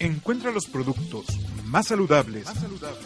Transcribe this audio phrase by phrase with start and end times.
[0.00, 1.26] Encuentra los productos
[1.66, 2.46] más saludables,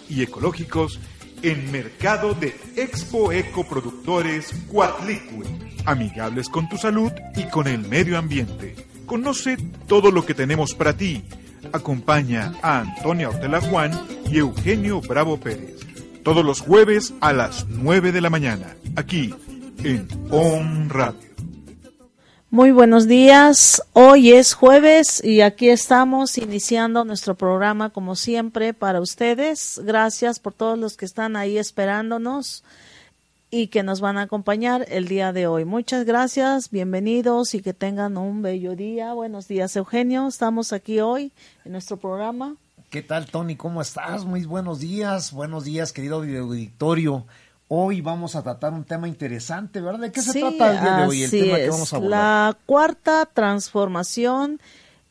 [0.09, 1.01] y ecológicos
[1.43, 5.45] en Mercado de Expo Eco Productores Cuatlicue.
[5.87, 8.77] Amigables con tu salud y con el medio ambiente.
[9.07, 9.57] Conoce
[9.89, 11.25] todo lo que tenemos para ti.
[11.73, 13.91] Acompaña a Antonia Ortela Juan
[14.31, 15.81] y Eugenio Bravo Pérez.
[16.23, 19.35] Todos los jueves a las 9 de la mañana, aquí
[19.83, 21.34] en On Radio.
[22.55, 23.83] Muy buenos días.
[23.95, 29.81] Hoy es jueves y aquí estamos iniciando nuestro programa como siempre para ustedes.
[29.83, 32.63] Gracias por todos los que están ahí esperándonos
[33.51, 35.65] y que nos van a acompañar el día de hoy.
[35.65, 39.13] Muchas gracias, bienvenidos y que tengan un bello día.
[39.15, 40.29] Buenos días, Eugenio.
[40.29, 41.33] Estamos aquí hoy
[41.65, 42.55] en nuestro programa.
[42.89, 43.57] ¿Qué tal, Tony?
[43.57, 44.25] ¿Cómo estás?
[44.25, 45.33] Muy buenos días.
[45.33, 47.27] Buenos días, querido auditorio.
[47.69, 50.01] Hoy vamos a tratar un tema interesante, ¿verdad?
[50.01, 51.23] ¿De qué se trata el día de hoy?
[51.23, 52.21] El tema que vamos a abordar.
[52.21, 54.61] La cuarta transformación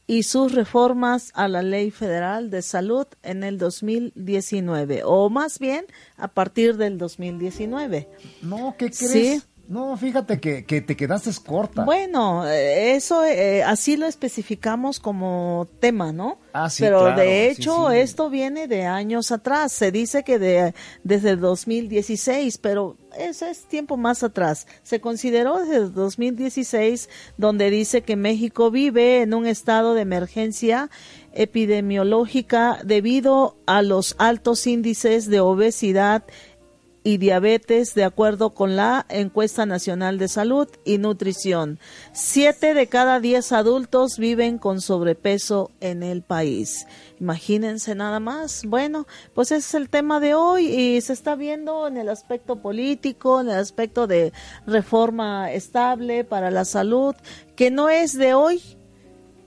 [0.06, 5.86] y sus reformas a la Ley Federal de Salud en el 2019, o más bien
[6.18, 8.10] a partir del 2019.
[8.42, 9.48] No, ¿qué crees?
[9.66, 11.86] No, fíjate que, que, te quedaste corta.
[11.86, 16.38] Bueno, eh, eso eh, así lo especificamos como tema, ¿no?
[16.52, 19.72] Ah, sí, Pero de hecho esto viene de años atrás.
[19.72, 24.68] Se dice que de, desde 2016, pero eso es tiempo más atrás.
[24.84, 30.90] Se consideró desde 2016 donde dice que México vive en un estado de emergencia
[31.32, 36.24] epidemiológica debido a los altos índices de obesidad
[37.04, 41.80] y diabetes de acuerdo con la encuesta nacional de salud y nutrición.
[42.14, 46.88] Siete de cada diez adultos viven con sobrepeso en el país.
[47.20, 48.64] Imagínense nada más.
[48.66, 52.58] Bueno, pues ese es el tema de hoy y se está viendo en el aspecto
[52.58, 54.34] político, en el aspecto de
[54.66, 57.16] reforma estable para la salud,
[57.56, 58.62] que no es de hoy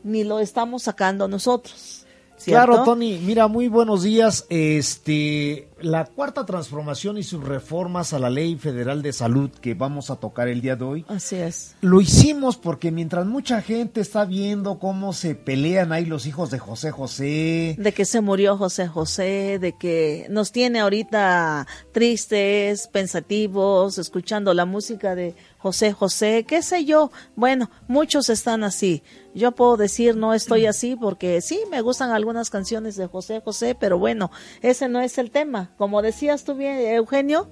[0.05, 2.07] ni lo estamos sacando nosotros.
[2.45, 4.47] Claro, Tony, mira, muy buenos días.
[4.49, 10.11] Este, la cuarta transformación y sus reformas a la Ley Federal de Salud que vamos
[10.11, 11.05] a tocar el día de hoy.
[11.09, 11.75] Así es.
[11.83, 16.59] Lo hicimos porque mientras mucha gente está viendo cómo se pelean ahí los hijos de
[16.59, 23.99] José José, de que se murió José José, de que nos tiene ahorita tristes, pensativos,
[23.99, 27.11] escuchando la música de José José, qué sé yo.
[27.35, 29.03] Bueno, muchos están así.
[29.35, 33.75] Yo puedo decir no estoy así porque sí, me gustan algunas canciones de José José,
[33.75, 34.31] pero bueno,
[34.63, 35.66] ese no es el tema.
[35.77, 37.49] Como decías tú bien, Eugenio,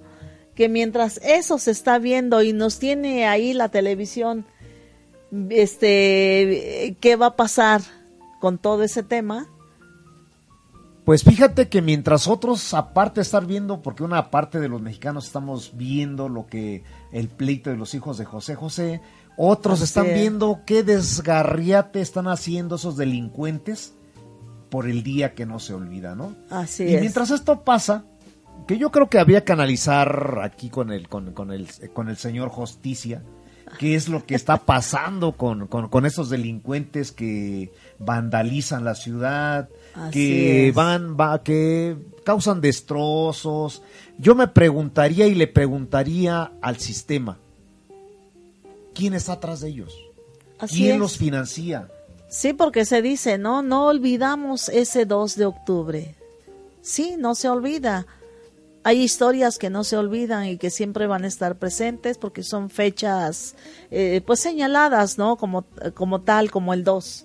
[0.54, 4.47] que mientras eso se está viendo y nos tiene ahí la televisión,
[5.50, 7.82] este, ¿qué va a pasar
[8.41, 9.48] con todo ese tema?
[11.04, 15.26] Pues fíjate que mientras otros, aparte de estar viendo, porque una parte de los mexicanos
[15.26, 16.82] estamos viendo lo que
[17.12, 19.02] el pleito de los hijos de José José,
[19.36, 23.94] otros están viendo qué desgarriate están haciendo esos delincuentes
[24.74, 26.34] por el día que no se olvida, ¿no?
[26.50, 28.02] Así y mientras esto pasa,
[28.66, 32.16] que yo creo que había que analizar aquí con el, con, con el, con el
[32.16, 33.22] señor Justicia,
[33.78, 37.70] qué es lo que está pasando con, con, con esos delincuentes que
[38.00, 39.68] vandalizan la ciudad,
[40.10, 43.80] que van, va, que causan destrozos.
[44.18, 47.38] Yo me preguntaría y le preguntaría al sistema,
[48.92, 49.96] ¿quién está atrás de ellos?
[50.68, 51.90] ¿Quién los financia?
[52.34, 56.16] Sí, porque se dice, no, no olvidamos ese 2 de octubre.
[56.82, 58.08] Sí, no se olvida.
[58.82, 62.70] Hay historias que no se olvidan y que siempre van a estar presentes porque son
[62.70, 63.54] fechas
[63.92, 65.36] eh, pues señaladas, ¿no?
[65.36, 65.64] Como,
[65.94, 67.24] como tal, como el 2,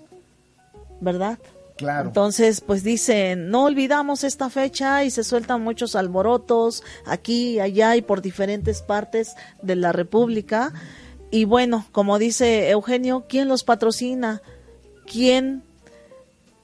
[1.00, 1.40] ¿verdad?
[1.80, 8.02] Entonces, pues dicen, no olvidamos esta fecha y se sueltan muchos alborotos aquí, allá y
[8.02, 10.72] por diferentes partes de la República.
[11.32, 14.40] Y bueno, como dice Eugenio, ¿quién los patrocina?
[15.10, 15.64] ¿Quién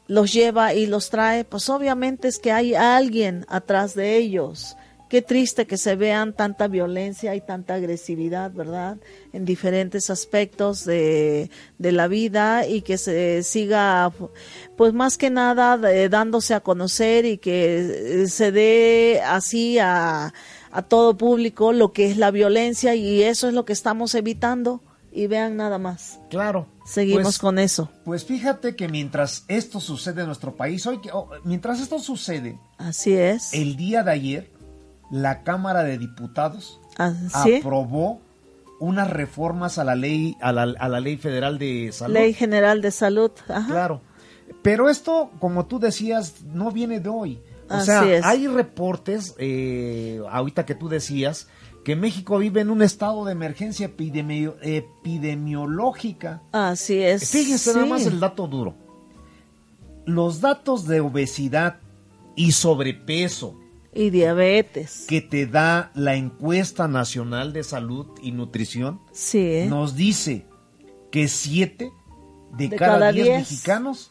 [0.07, 1.45] los lleva y los trae?
[1.45, 4.77] Pues obviamente es que hay alguien atrás de ellos.
[5.09, 8.99] Qué triste que se vean tanta violencia y tanta agresividad, ¿verdad?
[9.33, 14.13] En diferentes aspectos de, de la vida y que se siga,
[14.77, 15.77] pues más que nada,
[16.09, 20.33] dándose a conocer y que eh, se dé así a,
[20.71, 24.83] a todo público lo que es la violencia y eso es lo que estamos evitando
[25.17, 26.21] y vean nada más.
[26.29, 26.67] Claro.
[26.85, 27.89] Seguimos pues, con eso.
[28.05, 33.15] Pues fíjate que mientras esto sucede en nuestro país, hoy, oh, mientras esto sucede, así
[33.15, 33.53] es.
[33.55, 34.51] El día de ayer
[35.11, 37.15] la Cámara de Diputados ah,
[37.59, 38.21] aprobó
[38.79, 42.15] unas reformas a la ley a la, a la, ley federal de salud.
[42.15, 44.03] Ley general de salud, Claro.
[44.63, 47.41] Pero esto, como tú decías, no viene de hoy.
[47.69, 51.49] O sea, hay reportes, eh, ahorita que tú decías,
[51.87, 56.43] que México vive en un estado de emergencia epidemiológica.
[56.51, 57.31] Así es.
[57.31, 58.75] Fíjense nada más el dato duro.
[60.05, 61.79] los datos de obesidad
[62.35, 63.57] y sobrepeso
[63.95, 65.05] Y diabetes.
[65.09, 69.67] que te da la encuesta nacional de salud y nutrición Sí.
[69.69, 70.45] nos dice
[71.13, 71.93] que 7
[72.57, 74.11] de, De cada cada 10 diez mexicanos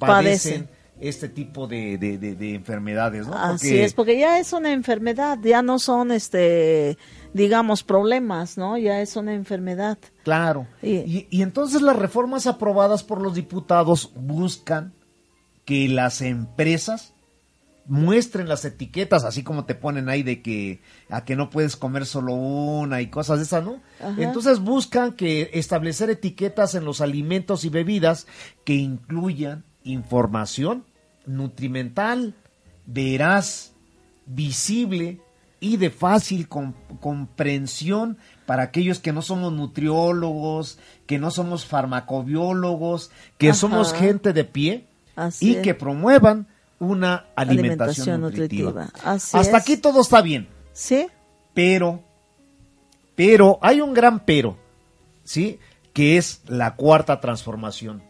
[0.00, 0.64] padecen.
[0.66, 3.34] padecen este tipo de, de- de- de enfermedades, ¿no?
[3.34, 6.96] Así Porque- es, porque ya es una enfermedad, ya no son, este,
[7.34, 8.78] digamos, problemas, ¿no?
[8.78, 9.98] Ya es una enfermedad.
[10.24, 10.66] Claro.
[10.82, 14.94] Y- Y, y entonces las reformas aprobadas por los diputados buscan
[15.66, 17.12] que las empresas
[17.88, 22.04] muestren las etiquetas, así como te ponen ahí de que a que no puedes comer
[22.04, 23.80] solo una y cosas de esas, ¿no?
[24.00, 24.14] Ajá.
[24.20, 28.26] Entonces buscan que establecer etiquetas en los alimentos y bebidas
[28.64, 30.84] que incluyan información
[31.26, 32.34] nutrimental,
[32.86, 33.72] veraz,
[34.26, 35.20] visible
[35.60, 43.10] y de fácil com- comprensión para aquellos que no somos nutriólogos, que no somos farmacobiólogos,
[43.38, 43.58] que Ajá.
[43.58, 44.84] somos gente de pie
[45.16, 45.62] Así y es.
[45.62, 46.46] que promuevan
[46.78, 48.70] una alimentación, Alimentación nutritiva.
[48.72, 49.10] nutritiva.
[49.12, 49.62] Así Hasta es.
[49.62, 51.06] aquí todo está bien, ¿Sí?
[51.54, 52.02] pero,
[53.14, 54.58] pero hay un gran pero,
[55.24, 55.58] ¿sí?
[55.94, 58.02] Que es la cuarta transformación.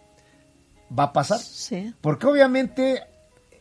[0.97, 1.39] ¿Va a pasar?
[1.41, 3.03] Sí, Porque obviamente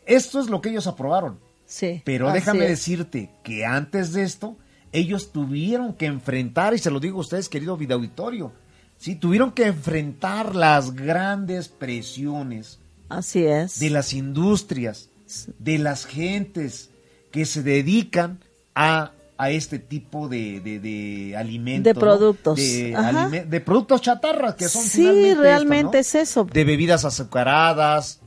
[0.06, 1.38] esto es lo que ellos aprobaron.
[1.66, 2.02] sí.
[2.04, 2.70] Pero déjame es.
[2.70, 4.56] decirte que antes de esto,
[4.92, 8.52] ellos tuvieron que enfrentar, y se lo digo a ustedes, querido videauditorio,
[8.96, 9.16] ¿sí?
[9.16, 12.78] tuvieron que enfrentar las grandes presiones
[13.08, 13.78] Así es.
[13.80, 15.10] de las industrias,
[15.58, 16.90] de las gentes
[17.32, 18.38] que se dedican
[18.74, 21.84] a, a este tipo de, de, de alimentos.
[21.84, 22.00] De ¿no?
[22.00, 22.56] productos.
[22.56, 23.08] De, Ajá.
[23.26, 26.00] alime- de productos chatarras que son Sí, esto, realmente ¿no?
[26.00, 26.44] es eso.
[26.44, 28.20] De bebidas azucaradas,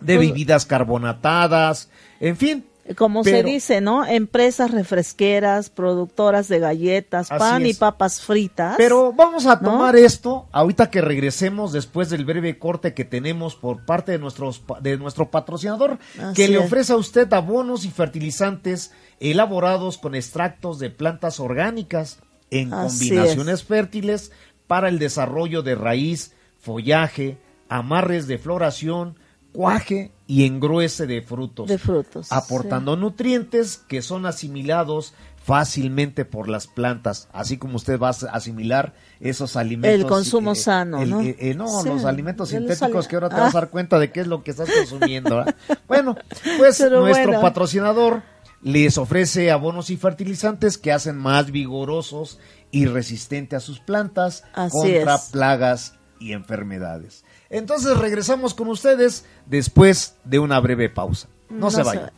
[0.00, 1.88] de Pues- bebidas carbonatadas,
[2.20, 2.66] en fin.
[2.94, 4.06] Como se dice, ¿no?
[4.06, 8.74] Empresas refresqueras, productoras de galletas, pan y papas fritas.
[8.76, 9.70] Pero vamos a ¿No?
[9.72, 14.62] tomar esto ahorita que regresemos después del breve corte que tenemos por parte de, nuestros,
[14.80, 20.78] de nuestro patrocinador Así que le ofrece a usted abonos y fertilizantes elaborados con extractos
[20.78, 22.18] de plantas orgánicas
[22.50, 24.32] en Así combinaciones fértiles
[24.66, 27.38] para el desarrollo de raíz, follaje,
[27.68, 29.16] amarres de floración,
[29.56, 32.30] cuaje y engruese de frutos de frutos.
[32.32, 38.94] aportando nutrientes que son asimilados fácilmente por las plantas, así como usted va a asimilar
[39.20, 40.00] esos alimentos.
[40.00, 41.20] El consumo eh, sano, el- ¿no?
[41.20, 43.40] eh, eh, no, Sí, los alimentos los sintéticos que ahora te Ah.
[43.42, 45.44] vas a dar cuenta de qué es lo que estás consumiendo.
[45.88, 46.16] bueno,
[46.58, 47.40] pues Pero nuestro bueno.
[47.40, 48.22] patrocinador
[48.62, 52.40] les ofrece abonos y fertilizantes que hacen más vigorosos
[52.72, 55.20] y resistentes a sus plantas Así contra es.
[55.30, 57.24] plagas y enfermedades.
[57.50, 61.28] Entonces regresamos con ustedes después de una breve pausa.
[61.48, 62.10] No, se vayan.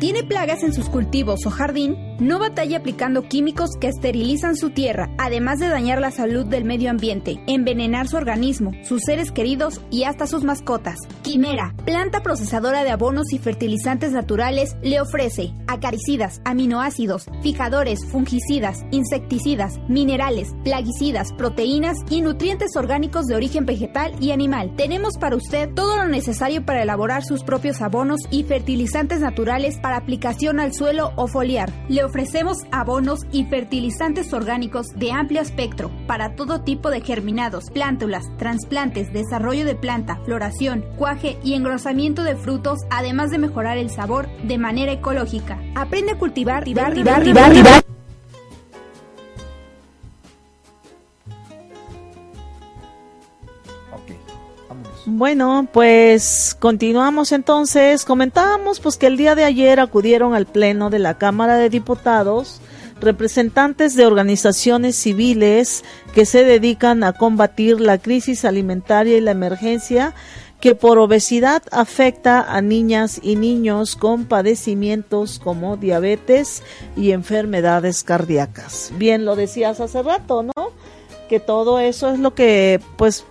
[0.00, 2.09] ¿Tiene plagas en sus cultivos o jardín?
[2.20, 6.90] No batalla aplicando químicos que esterilizan su tierra, además de dañar la salud del medio
[6.90, 10.98] ambiente, envenenar su organismo, sus seres queridos y hasta sus mascotas.
[11.22, 19.78] Quimera, planta procesadora de abonos y fertilizantes naturales, le ofrece acaricidas, aminoácidos, fijadores, fungicidas, insecticidas,
[19.88, 24.74] minerales, plaguicidas, proteínas y nutrientes orgánicos de origen vegetal y animal.
[24.76, 29.96] Tenemos para usted todo lo necesario para elaborar sus propios abonos y fertilizantes naturales para
[29.96, 31.72] aplicación al suelo o foliar.
[32.10, 39.12] Ofrecemos abonos y fertilizantes orgánicos de amplio espectro para todo tipo de germinados, plántulas, trasplantes,
[39.12, 44.58] desarrollo de planta, floración, cuaje y engrosamiento de frutos, además de mejorar el sabor de
[44.58, 45.58] manera ecológica.
[45.76, 47.84] Aprende a cultivar, ribar, ribar, ribar,
[55.20, 58.06] Bueno, pues continuamos entonces.
[58.06, 62.62] Comentábamos pues que el día de ayer acudieron al pleno de la Cámara de Diputados
[63.02, 65.84] representantes de organizaciones civiles
[66.14, 70.14] que se dedican a combatir la crisis alimentaria y la emergencia
[70.58, 76.62] que por obesidad afecta a niñas y niños con padecimientos como diabetes
[76.96, 78.90] y enfermedades cardíacas.
[78.96, 80.70] Bien lo decías hace rato, ¿no?
[81.28, 83.26] Que todo eso es lo que pues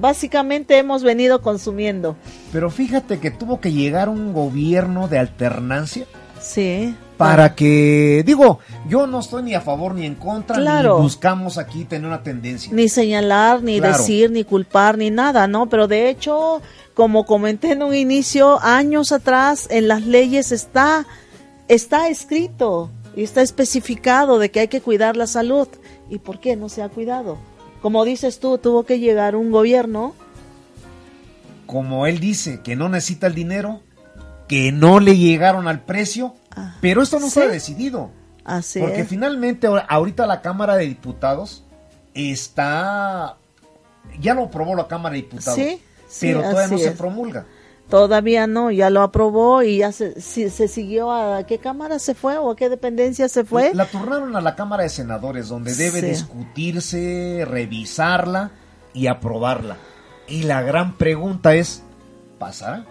[0.00, 2.16] básicamente hemos venido consumiendo.
[2.52, 6.06] Pero fíjate que tuvo que llegar un gobierno de alternancia
[6.40, 6.94] Sí.
[7.16, 8.58] para que, digo,
[8.88, 10.96] yo no estoy ni a favor ni en contra, Claro.
[10.96, 12.72] ni buscamos aquí tener una tendencia.
[12.72, 13.96] Ni señalar, ni Claro.
[13.96, 15.66] decir, ni culpar, ni nada, ¿no?
[15.68, 16.60] Pero de hecho,
[16.94, 21.06] como comenté en un inicio, años atrás, en las leyes está,
[21.68, 25.68] está escrito y está especificado de que hay que cuidar la salud.
[26.10, 27.38] ¿Y por qué no se ha cuidado?
[27.84, 30.14] Como dices tú, tuvo que llegar un gobierno
[31.66, 33.82] Como él dice, que no necesita el dinero,
[34.48, 37.32] que no le llegaron al precio, Ah, pero esto no ¿sí?
[37.34, 38.10] fue decidido.
[38.42, 39.08] así Porque es.
[39.08, 41.62] finalmente ahor- ahorita la Cámara de Diputados
[42.14, 43.36] está,
[44.18, 47.44] ya lo aprobó la Cámara de Diputados, Sí, sí, pero todavía no se promulga.
[47.88, 52.14] Todavía no, ya lo aprobó y ya se, si- se siguió a qué cámara se
[52.14, 53.72] fue o a qué dependencia se fue.
[53.74, 56.06] La turnaron a la Cámara de Senadores, donde debe Sí.
[56.06, 58.50] discutirse, revisarla
[58.94, 59.76] y aprobarla.
[60.26, 61.82] Y la gran pregunta es,
[62.38, 62.86] ¿pasará?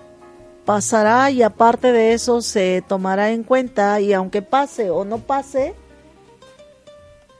[0.63, 5.73] Pasará y aparte de eso se tomará en cuenta y aunque pase o no pase,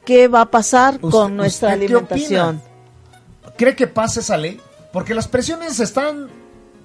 [0.06, 2.62] ¿qué va a pasar Usted- con nuestra ¿usted qué alimentación?
[3.58, 4.60] ¿Cree que pase esa ley?
[4.92, 6.28] Porque las presiones están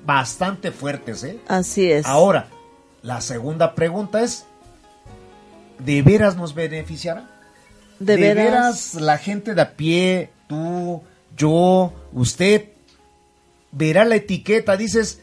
[0.09, 1.39] bastante fuertes, ¿eh?
[1.49, 2.07] Así es.
[2.07, 2.49] Ahora,
[3.03, 4.47] la segunda pregunta es,
[5.79, 7.29] ¿de veras nos beneficiará?
[7.99, 11.03] de, veras, la gente de a pie, tú,
[11.37, 12.71] yo, usted,
[13.71, 15.21] verá la etiqueta, dices,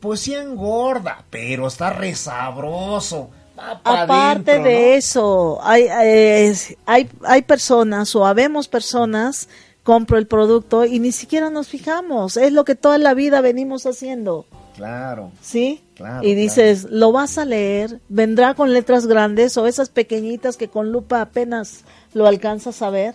[0.00, 3.30] pues sí engorda, pero está resabroso.
[3.56, 4.94] Aparte adentro, de ¿no?
[4.96, 9.48] eso, hay, eh, hay, hay personas o habemos personas,
[9.84, 12.36] compro el producto y ni siquiera nos fijamos.
[12.36, 14.46] Es lo que toda la vida venimos haciendo.
[14.74, 15.30] Claro.
[15.40, 15.82] ¿Sí?
[15.94, 20.66] Claro, y dices, lo vas a leer, vendrá con letras grandes o esas pequeñitas que
[20.66, 23.14] con lupa apenas lo alcanzas a ver.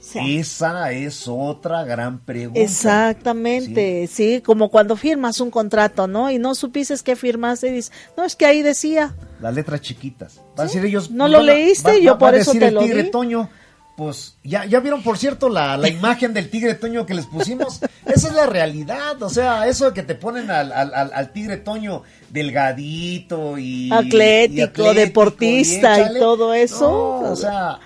[0.00, 2.58] Sea, Esa es otra gran pregunta.
[2.60, 4.40] Exactamente, sí.
[4.44, 6.30] como cuando firmas un contrato, ¿no?
[6.30, 9.14] Y no supiste que firmaste y dices, no, es que ahí decía.
[9.40, 10.40] Las letras chiquitas.
[10.58, 11.10] Va a decir ellos.
[11.10, 11.92] ¿No lo a- leíste?
[11.92, 13.10] va- Yo va- por va eso decir te el lo tigre di.
[13.10, 13.48] Toño.
[13.96, 17.80] Pues ya, ya vieron, por cierto, la, la imagen del tigre Toño que les pusimos.
[18.06, 19.22] Esa es la realidad.
[19.22, 23.90] O sea, eso de que te ponen al, al, tigre Toño delgadito y.
[23.92, 26.18] Atlético, deportista y échale.
[26.20, 27.20] todo eso.
[27.22, 27.78] No, o sea,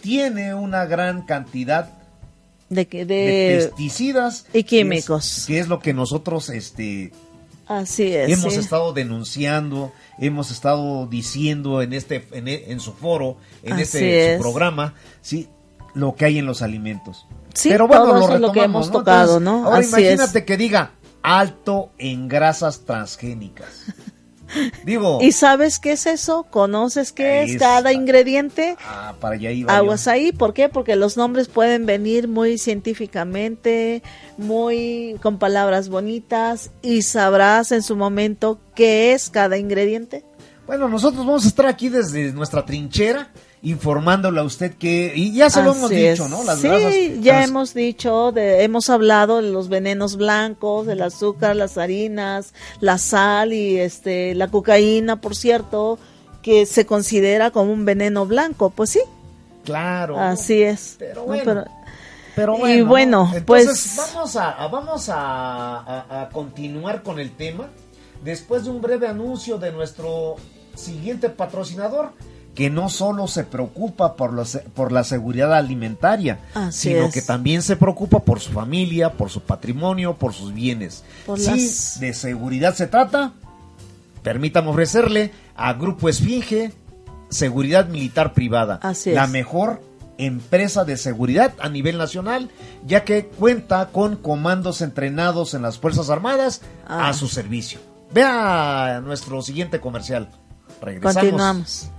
[0.00, 1.90] tiene una gran cantidad
[2.68, 5.44] De que de, de, pesticidas y que es- químicos.
[5.46, 7.12] Que es, lo que nosotros este,
[7.66, 8.30] así es.
[8.30, 8.60] hemos sí.
[8.60, 14.36] estado denunciando, hemos estado diciendo en este en, e- en su foro, en Así este
[14.36, 15.48] su programa, sí,
[15.94, 17.26] lo que hay en los alimentos.
[17.54, 18.98] Sí, Pero bueno, todo lo eso es lo que retomamos, hemos ¿no?
[19.00, 19.64] tocado, Entonces, ¿no?
[19.66, 20.44] Ahora Así imagínate es.
[20.44, 20.90] que diga
[21.22, 23.84] alto en grasas transgénicas.
[24.84, 26.44] Digo, ¿Y sabes qué es eso?
[26.44, 28.76] ¿Conoces qué es cada ingrediente?
[28.84, 29.78] ah, para allá iba yo.
[29.78, 30.68] Aguas ahí, ¿por qué?
[30.68, 34.02] Porque los nombres pueden venir muy científicamente,
[34.36, 40.24] muy con palabras bonitas y sabrás en su momento qué es cada ingrediente.
[40.66, 43.30] Bueno, nosotros vamos a estar aquí desde nuestra trinchera
[43.62, 46.30] informándole a usted que y ya se lo hemos dicho, es.
[46.30, 46.44] ¿no?
[46.44, 51.56] Las sí, grasas ya hemos dicho, de, hemos hablado de los venenos blancos, del azúcar,
[51.56, 55.98] las harinas, la sal y este la cocaína, por cierto,
[56.42, 59.00] que se considera como un veneno blanco, pues sí,
[59.64, 60.18] Claro.
[60.18, 60.94] así es.
[60.98, 61.26] Pero ¿no?
[61.26, 61.44] bueno.
[61.44, 61.64] Pero-
[62.36, 62.86] Pero Y bueno,
[63.26, 67.68] bueno, pues- vamos, a, a- vamos a, a- a continuar con el tema
[68.22, 70.36] después de un breve anuncio de nuestro
[70.76, 72.12] siguiente patrocinador
[72.58, 77.14] que no solo se preocupa por, la se- por la seguridad alimentaria, Así sino es.
[77.14, 81.04] que también se preocupa por su familia, por su patrimonio, por sus bienes.
[81.24, 83.30] Por si las- de seguridad se trata,
[84.24, 86.72] permítame ofrecerle a Grupo Esfinge
[87.30, 89.30] Seguridad Militar Privada, Así la es.
[89.30, 89.80] mejor
[90.18, 92.50] empresa de seguridad a nivel nacional,
[92.84, 97.08] ya que cuenta con comandos entrenados en las Fuerzas Armadas Ah.
[97.08, 97.78] a su servicio.
[98.12, 100.28] Vea nuestro siguiente comercial.
[100.82, 101.14] Regresamos.
[101.22, 101.90] Continuamos.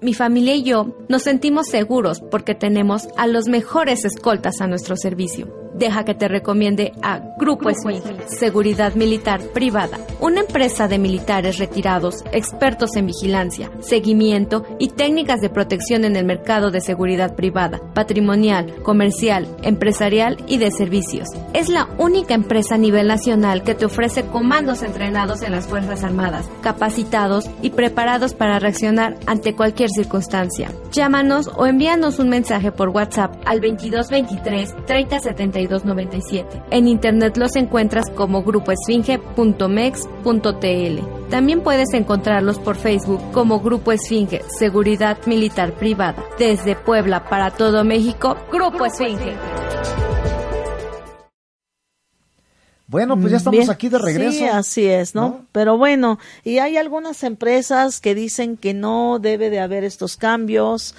[0.00, 4.96] Mi familia y yo nos sentimos seguros porque tenemos a los mejores escoltas a nuestro
[4.96, 5.67] servicio.
[5.78, 12.24] Deja que te recomiende a Grupo Esfinge, Seguridad Militar Privada, una empresa de militares retirados,
[12.32, 18.82] expertos en vigilancia, seguimiento y técnicas de protección en el mercado de seguridad privada, patrimonial,
[18.82, 21.28] comercial, empresarial y de servicios.
[21.54, 26.02] Es la única empresa a nivel nacional que te ofrece comandos entrenados en las Fuerzas
[26.02, 30.72] Armadas, capacitados y preparados para reaccionar ante cualquier circunstancia.
[30.90, 36.62] Llámanos o envíanos un mensaje por WhatsApp al 2223 3072 97.
[36.70, 41.28] En internet los encuentras como grupoesfinge.mex.tl.
[41.30, 46.24] También puedes encontrarlos por Facebook como Grupo Esfinge Seguridad Militar Privada.
[46.38, 49.36] Desde Puebla para todo México, Grupo Esfinge.
[52.88, 53.70] Bueno, pues ya estamos Bien.
[53.70, 54.38] aquí de regreso.
[54.38, 55.28] Sí, así es, ¿no?
[55.28, 55.46] ¿no?
[55.52, 60.94] Pero bueno, y hay algunas empresas que dicen que no debe de haber estos cambios.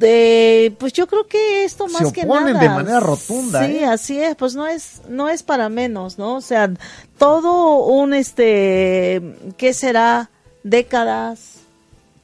[0.00, 3.78] Eh, pues yo creo que esto Se más que oponen nada de manera rotunda, sí
[3.78, 3.84] ¿eh?
[3.84, 6.70] así es pues no es no es para menos no o sea
[7.18, 9.20] todo un este
[9.56, 10.30] qué será
[10.62, 11.54] décadas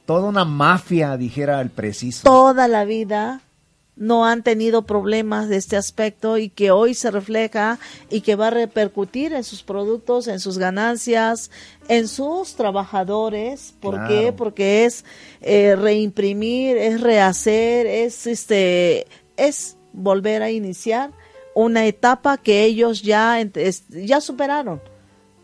[0.05, 2.23] Toda una mafia, dijera el preciso.
[2.23, 3.41] toda la vida
[3.97, 8.47] no han tenido problemas de este aspecto y que hoy se refleja y que va
[8.47, 11.49] a repercutir en sus productos, en sus ganancias,
[11.87, 13.73] en sus trabajadores.
[13.79, 14.09] ¿Por Claro.
[14.09, 14.33] qué?
[14.33, 15.05] Porque es
[15.41, 21.11] eh, reimprimir, es rehacer, es este es volver a iniciar
[21.53, 23.37] una etapa que ellos ya,
[23.89, 24.81] ya superaron.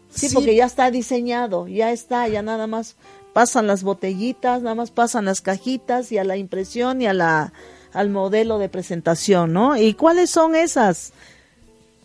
[0.10, 0.36] Sí, Sí.
[0.36, 2.98] porque ya está diseñado, ya está, ya nada más
[3.32, 7.54] pasan las botellitas, nada más pasan las cajitas y a la impresión y a la
[7.94, 9.78] al modelo de presentación, ¿no?
[9.78, 11.14] ¿Y cuáles son esas?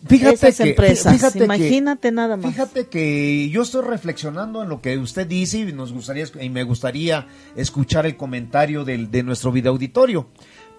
[0.07, 2.51] Fíjate esas que, empresas, fíjate que- imagínate nada más.
[2.53, 6.63] Fíjate que yo estoy reflexionando en lo que usted dice y nos gustaría y me
[6.63, 10.27] gustaría escuchar el comentario del, de nuestro video auditorio,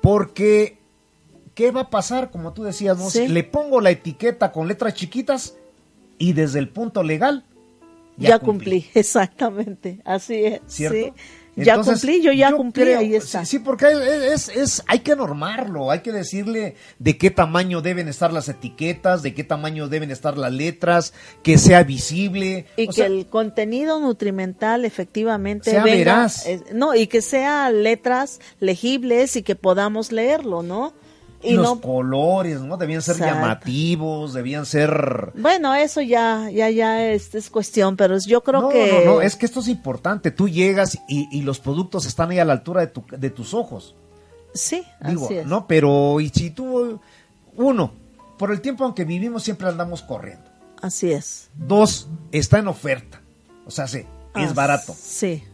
[0.00, 0.78] porque
[1.54, 2.30] ¿qué va a pasar?
[2.30, 3.10] Como tú decías, ¿no?
[3.10, 3.26] Sí.
[3.26, 5.54] le pongo la etiqueta con letras chiquitas
[6.18, 7.44] y desde el punto legal
[8.16, 8.86] Ya, cumplí.
[8.94, 10.60] exactamente, así es.
[10.68, 10.96] ¿cierto?
[10.96, 11.12] sí.
[11.64, 13.44] Ya cumplí, yo ya cumplí, creo- ahí está.
[13.44, 17.80] Sí, sí, porque es, es- es- hay que normarlo, hay que decirle de qué tamaño
[17.80, 21.12] deben estar las etiquetas, de qué tamaño deben estar las letras,
[21.42, 22.66] que sea visible.
[22.76, 26.46] Y O que sea, el contenido nutrimental efectivamente Sea venga, veraz.
[26.46, 30.92] eh, no, y que sea letras legibles y que podamos leerlo, ¿no?
[31.42, 32.76] Y los no colores, ¿no?
[32.76, 33.34] Debían ser Exacto.
[33.36, 35.32] llamativos, debían ser...
[35.36, 39.04] Bueno, eso ya, ya, ya es, es cuestión, pero yo creo no, que.
[39.04, 40.32] no, no, es que esto es importante.
[40.32, 43.54] Tú llegas y, y los productos están ahí a la altura de, tu- de tus
[43.54, 43.94] ojos.
[44.52, 45.46] Sí, Digo, así es.
[45.46, 45.66] ¿no?
[45.68, 46.98] Pero, y si tú,
[47.54, 47.92] uno,
[48.36, 50.50] por el tiempo en que vivimos siempre andamos corriendo.
[50.82, 51.50] Así es.
[51.54, 53.20] Dos, está en oferta.
[53.64, 54.04] O sea, sí,
[54.34, 54.92] es barato.
[55.00, 55.44] Sí,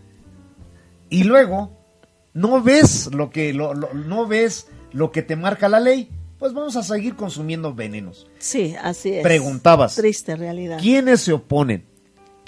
[1.11, 1.73] Y luego,
[2.33, 6.09] no ves lo que, lo- lo- no ves lo que te marca la ley,
[6.39, 8.27] pues vamos a seguir consumiendo venenos.
[8.39, 9.23] sí, así es.
[9.23, 9.97] Preguntabas.
[9.97, 10.79] Triste realidad.
[10.81, 11.85] ¿Quiénes se oponen?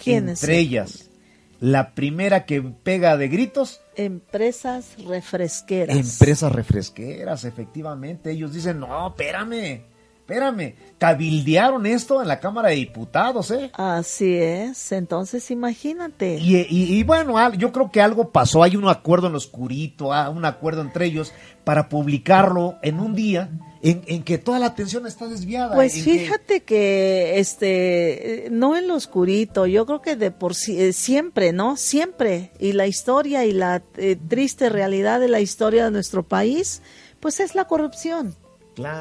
[0.03, 1.11] ¿Quiénes Entre ellas,
[1.61, 5.97] la primera que pega de gritos, Empresas refresqueras.
[5.97, 8.31] empresas refresqueras, efectivamente.
[8.31, 9.83] Ellos dicen, no, espérame,
[10.27, 10.75] espérame.
[10.99, 13.71] Cabildearon esto en la Cámara de Diputados, ¿eh?
[13.75, 14.91] Así es.
[14.91, 16.39] Entonces, imagínate.
[16.39, 20.13] Y, y- y bueno, yo creo que algo pasó, hay un acuerdo en lo oscurito,
[20.13, 21.33] ah, un acuerdo entre ellos
[21.65, 23.51] para publicarlo en un día
[23.83, 25.75] en, en que toda la atención está desviada.
[25.77, 30.81] Pues que- fíjate que, este, no en lo oscurito, yo creo que de por sí,
[30.81, 31.77] eh, siempre, ¿no?
[31.77, 32.51] Siempre.
[32.59, 36.83] Y la historia y la eh, triste realidad de la historia de nuestro país,
[37.21, 38.35] pues es la corrupción.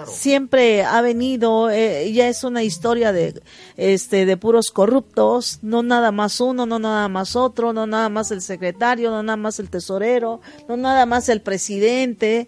[0.08, 3.42] Siempre ha venido, eh, ya es una historia de,
[3.76, 8.32] este, de puros corruptos, no nada más uno, no nada más otro, no nada más
[8.32, 12.48] el secretario, no nada más el tesorero, no nada más el presidente,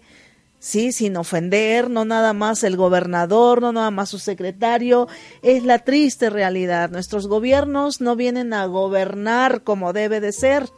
[0.58, 5.06] sí, sin ofender, no nada más el gobernador, no nada más su secretario,
[5.42, 6.90] es la triste realidad.
[6.90, 10.68] Nuestros gobiernos no vienen a gobernar como debe de ser,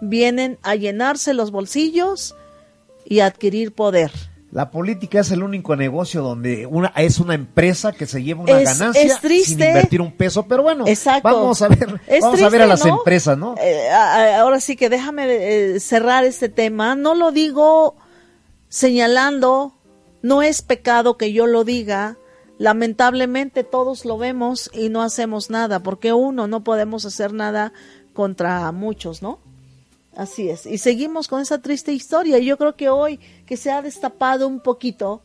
[0.00, 2.34] vienen a llenarse los bolsillos
[3.04, 4.10] y adquirir poder.
[4.50, 8.58] La política es el único negocio donde una es una empresa que se lleva una
[8.60, 9.44] Es- ganancia es triste.
[9.56, 11.28] sin invertir un peso, pero bueno, Exacto.
[11.28, 12.96] vamos a ver, Es vamos a ver a las ¿no?
[12.98, 13.56] empresas, ¿no?
[13.60, 15.26] Eh, ahora sí que déjame
[15.74, 16.94] eh, cerrar este tema.
[16.94, 17.96] No lo digo
[18.68, 19.74] señalando,
[20.22, 22.16] no es pecado que yo lo diga.
[22.58, 27.72] Lamentablemente todos lo vemos y no hacemos nada, porque uno no podemos hacer nada
[28.14, 29.38] contra muchos, ¿no?
[30.18, 30.66] Así es.
[30.66, 32.38] Y seguimos con esa triste historia.
[32.38, 35.22] Yo creo que hoy que se ha destapado un poquito,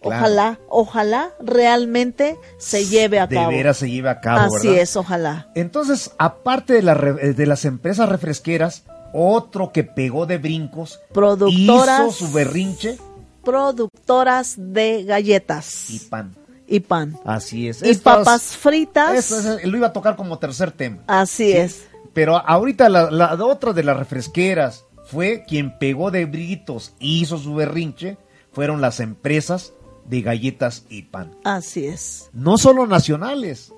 [0.00, 0.18] Claro.
[0.22, 3.50] ojalá, ojalá realmente se lleve a de cabo.
[3.50, 4.82] veras se lleve a cabo, Así ¿verdad?
[4.82, 5.48] es, ojalá.
[5.54, 12.00] Entonces, aparte de, la re- de las empresas refresqueras, otro que pegó de brincos, Productoras.
[12.00, 12.98] hizo su berrinche
[13.44, 16.34] productoras de galletas y pan.
[16.66, 17.82] y pan Así es.
[17.82, 19.14] y Estas- papas fritas.
[19.14, 20.98] Eso es- lo iba a tocar como tercer tema.
[21.06, 21.82] Así es.
[22.12, 27.38] Pero ahorita la, la otra de las refresqueras fue quien pegó de britos y hizo
[27.38, 28.16] su berrinche,
[28.52, 29.72] fueron las empresas
[30.04, 31.34] de galletas y pan.
[31.44, 32.30] Así es.
[32.32, 33.72] No solo nacionales,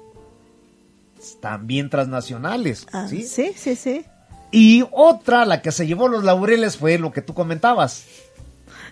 [1.41, 2.87] también transnacionales.
[2.93, 3.23] Ah, ¿sí?
[3.23, 4.05] sí, sí, sí.
[4.51, 8.07] Y otra, la que se llevó los laureles, fue lo que tú comentabas.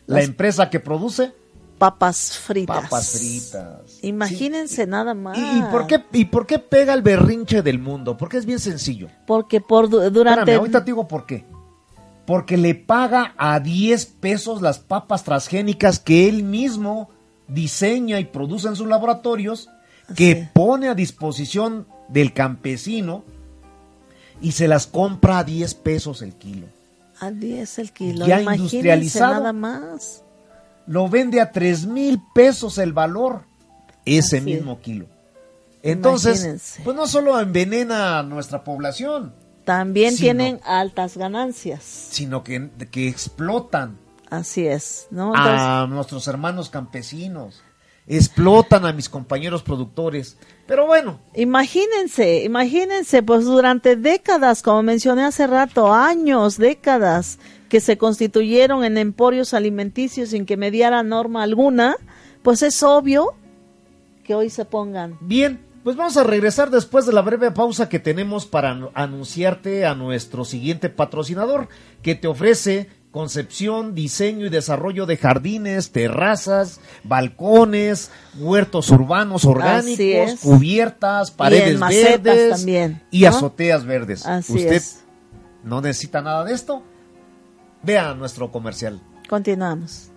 [0.07, 1.33] La empresa que produce
[1.91, 2.83] Papas fritas.
[2.83, 3.99] papas fritas.
[4.03, 5.37] Imagínense nada más.
[5.37, 8.17] ¿Y, y por qué, ¿Y por qué pega el berrinche del mundo?
[8.17, 9.09] Porque es bien sencillo.
[9.27, 11.45] Porque por du- durante Espérame, ahorita te digo por qué.
[12.25, 17.11] Porque le paga a 10 pesos las papas transgénicas que él mismo
[17.49, 19.69] diseña y produce en sus laboratorios,
[20.15, 20.49] que Sí.
[20.53, 23.25] pone a disposición del campesino
[24.41, 26.67] y se las compra a 10 pesos el kilo.
[27.19, 28.27] a 10 el kilo.
[28.27, 29.35] Ya industrializado.
[29.35, 30.23] nada más.
[30.87, 33.43] Lo vende a 3 mil pesos el valor,
[34.05, 35.07] ese Así mismo kilo.
[35.83, 36.83] Entonces, Imagínense.
[36.85, 41.83] pues no solo envenena a nuestra población, También Sí, tienen altas ganancias.
[41.85, 43.99] sino que, que explotan
[44.31, 45.29] Así es, ¿no?
[45.35, 47.63] Entonces, a nuestros hermanos campesinos,
[48.07, 50.37] explotan a mis compañeros productores.
[50.67, 57.39] Pero bueno, Imagínense, imagínense, pues durante décadas, como mencioné hace rato, años, décadas,
[57.73, 61.97] que se constituyeron en emporios alimenticios sin que mediara norma alguna,
[62.43, 63.33] pues es obvio
[64.25, 65.17] que hoy se pongan.
[65.23, 69.95] Bien, pues vamos a regresar después de la breve pausa que tenemos para anunciarte a
[69.95, 71.69] nuestro siguiente patrocinador
[72.03, 81.31] que te ofrece concepción, diseño y desarrollo de jardines, terrazas, balcones, huertos urbanos orgánicos, cubiertas,
[81.31, 84.27] paredes verdes también, y azoteas verdes.
[84.27, 85.05] Así ¿Usted es.
[85.65, 86.83] no necesita nada de esto?
[87.83, 89.01] Vea nuestro comercial.
[89.29, 90.12] Continuamos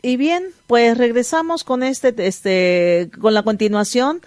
[0.00, 4.20] Y bien, pues regresamos con este, este, con la continuación.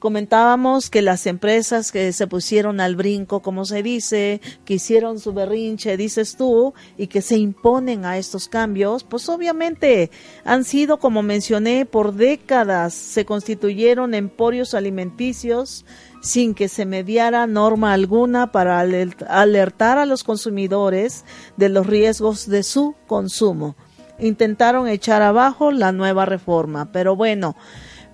[0.00, 5.32] Comentábamos que las empresas que se pusieron al brinco, como se dice, que hicieron su
[5.32, 10.10] berrinche, dices tú, y que se imponen a estos cambios, pues obviamente
[10.44, 15.84] han sido, como mencioné, por décadas, se constituyeron emporios alimenticios,
[16.22, 21.24] sin que se mediara norma alguna para alertar a los consumidores
[21.56, 23.76] de los riesgos de su consumo.
[24.18, 27.56] Intentaron echar abajo la nueva reforma, pero bueno,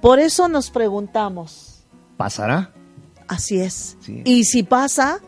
[0.01, 1.85] por eso nos preguntamos.
[2.17, 2.73] ¿Pasará?
[3.29, 3.99] Así es.
[4.25, 5.21] Y si pasa,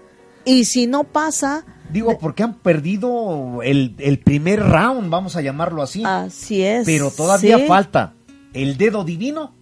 [0.45, 1.67] y si no pasa...
[1.93, 6.03] Digo, porque han perdido el, primer round, vamos a llamarlo así.
[6.07, 6.87] Así es.
[6.87, 8.15] Pero todavía falta
[8.55, 9.53] el dedo divino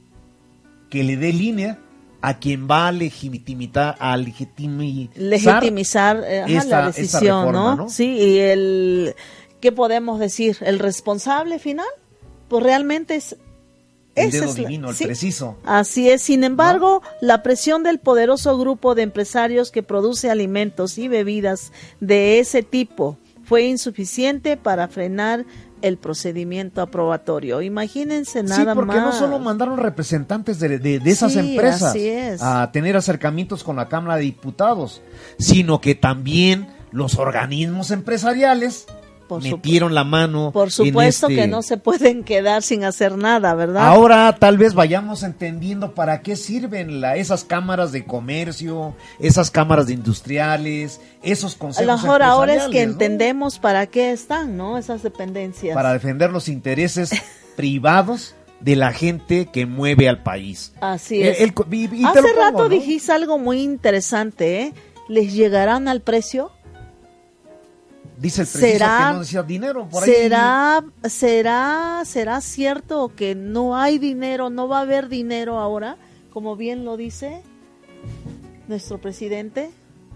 [0.88, 1.78] que le dé línea
[2.20, 7.88] a quien va a legitimizar, a legitimizar eh, la decisión, ¿no?
[7.88, 9.14] Sí, y el,
[9.60, 10.56] ¿qué podemos decir?
[10.60, 11.86] ¿El responsable final?
[12.48, 13.36] Pues realmente es...
[14.14, 15.58] El dedo divino, el preciso.
[15.64, 21.06] Así es, sin embargo, la presión del poderoso grupo de empresarios que produce alimentos y
[21.06, 25.46] bebidas de ese tipo fue insuficiente para frenar
[25.82, 27.62] el procedimiento aprobatorio.
[27.62, 31.94] Imagínense nada sí, porque no solo mandaron representantes de, esas empresas
[32.40, 35.02] a tener acercamientos con la Cámara de Diputados,
[35.38, 38.86] sino que también los organismos empresariales
[39.40, 40.50] metieron la mano.
[40.52, 43.86] Por supuesto que este no se pueden quedar sin hacer nada, ¿verdad?
[43.86, 49.86] Ahora tal vez vayamos entendiendo para qué sirven la, esas cámaras de comercio, esas cámaras
[49.86, 51.88] de industriales, esos consejos.
[51.88, 54.78] A lo mejor ahora es que entendemos para qué están, ¿no?
[54.78, 55.74] Esas dependencias.
[55.74, 57.10] Para defender los intereses
[57.56, 60.72] privados de la gente que mueve al país.
[60.80, 61.38] Así es.
[61.40, 64.72] Hace rato dijiste algo muy interesante, ¿eh?
[65.08, 66.50] ¿Les llegarán al precio?
[68.18, 69.88] Dice el ¿Será, que no decía dinero.
[69.88, 75.96] Por ¿será, ¿Será, ¿Será cierto que no hay dinero, no va a haber dinero ahora?
[76.30, 77.42] Como bien lo dice
[78.66, 79.70] nuestro presidente,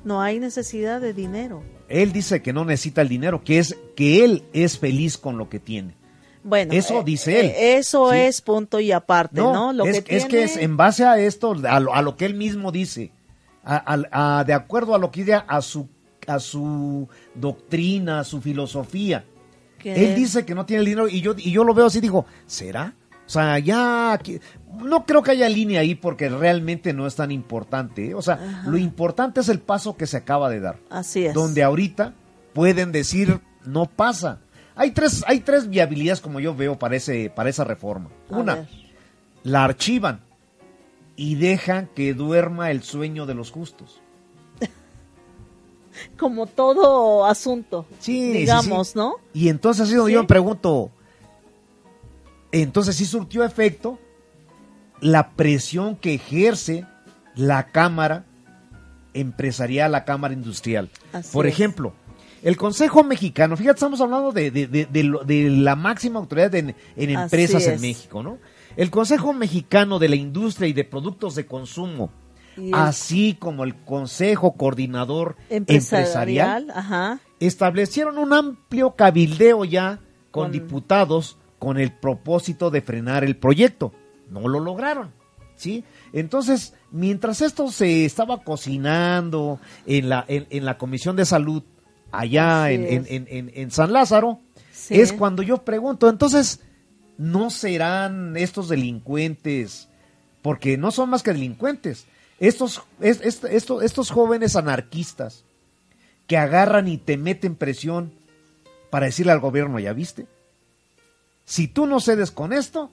[0.04, 1.62] no hay necesidad de dinero.
[1.88, 5.48] Él dice que no necesita el dinero, que es que él es feliz con lo
[5.48, 5.94] que tiene.
[6.42, 7.46] Bueno, eso eh, dice él.
[7.46, 9.72] Eh, eso es punto y aparte, ¿no?
[9.72, 12.72] Lo es, que es que es en base a esto, a lo, que él mismo
[12.72, 13.12] dice,
[13.64, 15.88] de acuerdo a lo que dice a su
[16.26, 19.24] a su doctrina, a su filosofía.
[19.84, 22.26] Él dice que no tiene el dinero y yo, y yo lo veo así, digo,
[22.46, 22.94] ¿será?
[23.26, 24.20] O sea, ya
[24.80, 28.10] no creo que haya línea ahí porque realmente no es tan importante.
[28.10, 28.14] ¿eh?
[28.14, 30.78] O sea, lo importante es el paso que se acaba de dar.
[30.90, 31.34] Así es.
[31.34, 32.14] Donde ahorita
[32.52, 34.40] pueden decir, no pasa.
[34.74, 38.10] Hay tres, hay tres viabilidades como yo veo para, ese, para esa reforma.
[38.28, 38.66] Una,
[39.44, 40.20] la archivan
[41.16, 44.02] y dejan que duerma el sueño de los justos
[46.18, 49.16] como todo asunto, digamos, ¿no?
[49.32, 50.90] Y entonces así donde yo me pregunto,
[52.50, 53.98] entonces sí surtió efecto
[55.00, 56.86] la presión que ejerce
[57.34, 58.24] la Cámara
[59.14, 60.88] Empresarial, la Cámara Industrial.
[61.32, 61.92] Por ejemplo,
[62.42, 68.22] el Consejo Mexicano, fíjate, estamos hablando de, de, la máxima autoridad en, empresas en México,
[68.22, 68.38] ¿no?
[68.76, 72.10] el Consejo Mexicano de la Industria y de Productos de Consumo,
[72.72, 77.20] así como el Consejo Coordinador empresarial, Empresarial, ajá.
[77.40, 83.92] establecieron un amplio cabildeo ya con, Con- diputados con el propósito de frenar el proyecto.
[84.30, 85.12] No lo lograron,
[85.56, 85.84] ¿sí?
[86.12, 91.62] Entonces, mientras esto se estaba cocinando en la, en, en la Comisión de Salud
[92.10, 94.40] allá en, en- en- en- en San Lázaro,
[94.72, 95.00] Sí.
[95.00, 96.60] es cuando yo pregunto, entonces,
[97.16, 99.88] ¿no serán estos delincuentes?
[100.42, 102.06] Porque no son más que delincuentes.
[102.46, 105.44] Estos, es- es- esto- estos jóvenes anarquistas
[106.26, 108.12] que agarran y te meten presión
[108.90, 110.26] para decirle al gobierno, ¿ya viste?
[111.44, 112.90] Si tú no cedes con esto,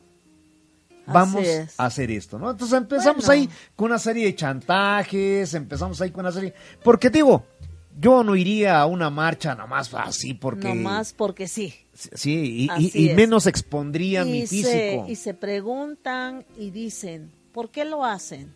[1.08, 1.44] vamos
[1.78, 2.52] a hacer esto, ¿no?
[2.52, 3.42] Entonces empezamos Bueno.
[3.44, 6.54] ahí con una serie de chantajes, empezamos ahí con una serie...
[6.84, 7.44] Porque digo,
[8.00, 10.68] yo no iría a una marcha nomás así porque...
[10.70, 11.74] No más porque sí.
[12.14, 15.06] Sí, y- menos expondría mi se, físico.
[15.08, 18.54] y se preguntan y dicen, ¿por qué lo hacen?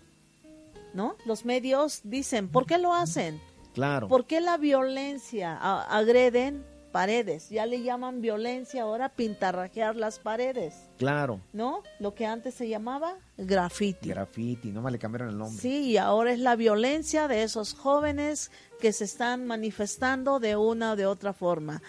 [0.93, 1.15] ¿No?
[1.25, 3.41] Los medios dicen, ¿por qué lo hacen?
[3.73, 4.07] Claro.
[4.07, 5.57] ¿Por qué la violencia?
[5.59, 7.49] A- agreden paredes.
[7.49, 10.75] Ya le llaman violencia ahora pintarrajear las paredes.
[10.99, 11.41] Claro.
[11.51, 11.81] ¿No?
[11.99, 14.09] Lo que antes se llamaba graffiti.
[14.09, 15.59] Graffiti, no le cambiaron el nombre.
[15.59, 20.91] Sí, y ahora es la violencia de esos jóvenes que se están manifestando de una
[20.91, 21.81] o de otra forma.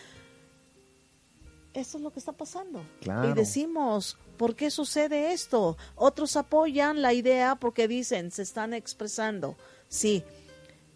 [1.74, 2.82] Eso es lo que está pasando.
[3.00, 3.30] Claro.
[3.30, 5.76] Y decimos, ¿por qué sucede esto?
[5.96, 9.56] Otros apoyan la idea porque dicen, se están expresando.
[9.88, 10.22] Sí.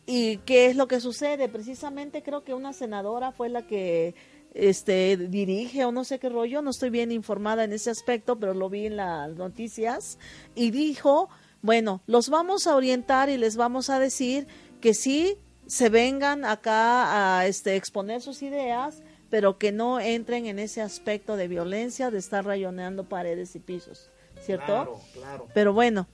[0.07, 1.49] ¿Y qué es lo que sucede?
[1.49, 4.15] Precisamente creo que una senadora fue la que
[4.55, 8.55] este dirige o no sé qué rollo, no estoy bien informada en ese aspecto, pero
[8.55, 10.19] lo vi en las noticias
[10.55, 11.29] y dijo,
[11.61, 14.47] bueno, los vamos a orientar y les vamos a decir
[14.81, 15.37] que sí
[15.67, 21.37] se vengan acá a este exponer sus ideas, pero que no entren en ese aspecto
[21.37, 24.11] de violencia, de estar rayoneando paredes y pisos,
[24.41, 24.67] ¿cierto?
[24.67, 25.47] Claro, claro.
[25.55, 26.07] Pero bueno,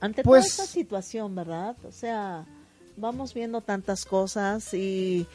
[0.00, 1.76] ante Pues- toda esta situación, ¿verdad?
[1.86, 2.44] O sea,
[2.96, 5.26] vamos viendo tantas cosas y,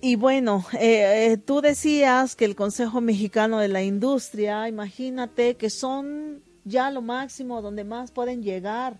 [0.00, 5.70] y bueno, eh, eh, tú decías que el Consejo Mexicano de la Industria, imagínate que
[5.70, 8.98] son ya lo máximo donde más pueden llegar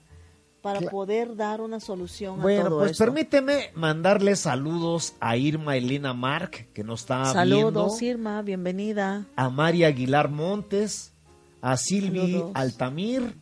[0.75, 3.05] para poder dar una solución a Bueno, todo pues esto.
[3.05, 9.27] permíteme mandarle saludos a Irma Elena Marc, que nos está Saludos, viendo, Irma, bienvenida.
[9.37, 11.13] a María Aguilar Montes,
[11.63, 12.51] a Silvi Saludos.
[12.55, 13.35] Altamir,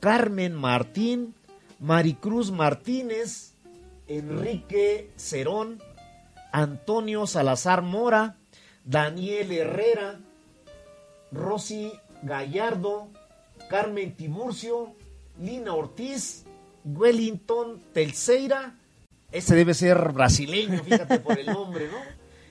[0.00, 1.34] Carmen Martín,
[1.80, 3.54] Maricruz Martínez,
[4.06, 5.82] Enrique Cerón,
[6.52, 8.36] Antonio Salazar Mora,
[8.84, 10.20] Daniel Herrera,
[11.32, 13.08] Rosy Gallardo,
[13.70, 14.92] Carmen Tiburcio,
[15.40, 16.43] Lina Ortiz,
[16.84, 18.74] Wellington Telceira,
[19.32, 21.98] ese debe ser brasileño, fíjate por el nombre, ¿no?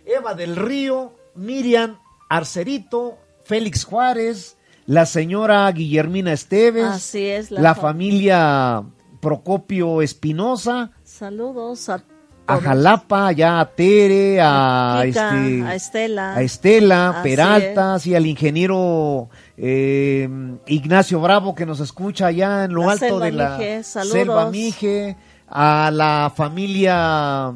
[0.06, 1.98] Eva del Río, Miriam
[2.30, 8.84] Arcerito, Félix Juárez, la señora Guillermina Esteves, Así es, la la, fa- familia
[9.22, 12.04] Procopio Espinosa, Saludos a.
[12.46, 16.34] Jalapa, ya a Tere, a, Kika, este, a Estela.
[16.36, 20.30] a Estela Así Peralta, sí, al ingeniero eh,
[20.68, 23.84] Ignacio Bravo que nos escucha allá en lo La alto Selva de la Mije.
[23.84, 27.54] Selva Mije, a la familia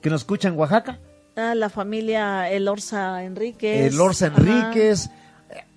[0.00, 0.98] que nos escucha en Oaxaca,
[1.36, 3.92] a la familia Elorza Enríquez.
[3.92, 4.36] el Orsa Ajá.
[4.40, 5.10] Enríquez,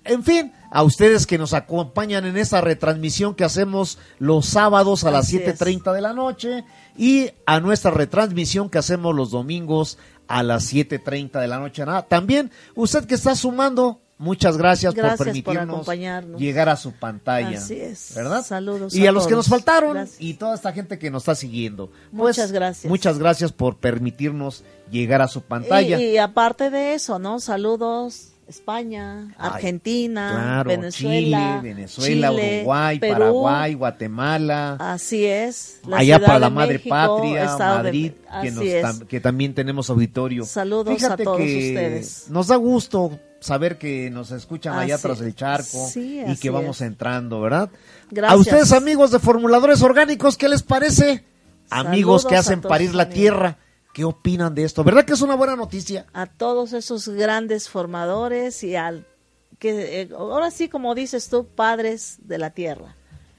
[0.04, 5.10] en fin, a ustedes que nos acompañan en esta retransmisión que hacemos los sábados a
[5.10, 5.58] las Así es.
[5.58, 6.64] 7.30 de la noche
[6.96, 11.84] y a nuestra retransmisión que hacemos los domingos a las 7.30 de la noche.
[12.08, 16.40] También usted que está sumando, muchas gracias, Gracias por por permitirnos acompañarnos.
[16.40, 17.58] llegar a su pantalla.
[17.58, 18.12] Así es.
[18.14, 18.44] ¿Verdad?
[18.44, 20.20] Saludos Y a a, los que nos faltaron Gracias.
[20.20, 21.88] y toda esta gente que nos está siguiendo.
[21.88, 22.88] Pues, Muchas gracias.
[22.90, 26.00] Muchas gracias por permitirnos llegar a su pantalla.
[26.00, 27.40] Y, y aparte de eso, ¿no?
[27.40, 28.30] Saludos.
[28.46, 33.12] España, Ay, Argentina, Claro, Venezuela, Chile, Venezuela, Chile, Uruguay, Perú.
[33.14, 34.76] Paraguay, Guatemala.
[34.78, 35.78] Así es.
[35.86, 38.84] la allá para la madre México, patria, Estado de- Madrid, que, así nos es.
[38.84, 40.44] tam- que también tenemos auditorio.
[40.44, 42.26] Saludos Fíjate a todos que ustedes.
[42.28, 46.80] Nos da gusto saber que nos escuchan allá tras el charco sí, y que vamos
[46.80, 46.86] es.
[46.86, 47.70] entrando, ¿verdad?
[48.10, 48.32] Gracias.
[48.32, 51.24] A ustedes amigos de formuladores orgánicos, ¿qué les parece?
[51.70, 53.20] Amigos que hacen parir la amigos.
[53.20, 53.58] tierra,
[53.92, 54.82] ¿qué opinan de esto?
[54.82, 56.06] ¿Verdad que es una buena noticia?
[56.14, 59.06] a todos esos grandes formadores y al
[59.58, 62.96] que eh, ahora sí como dices tú padres de la tierra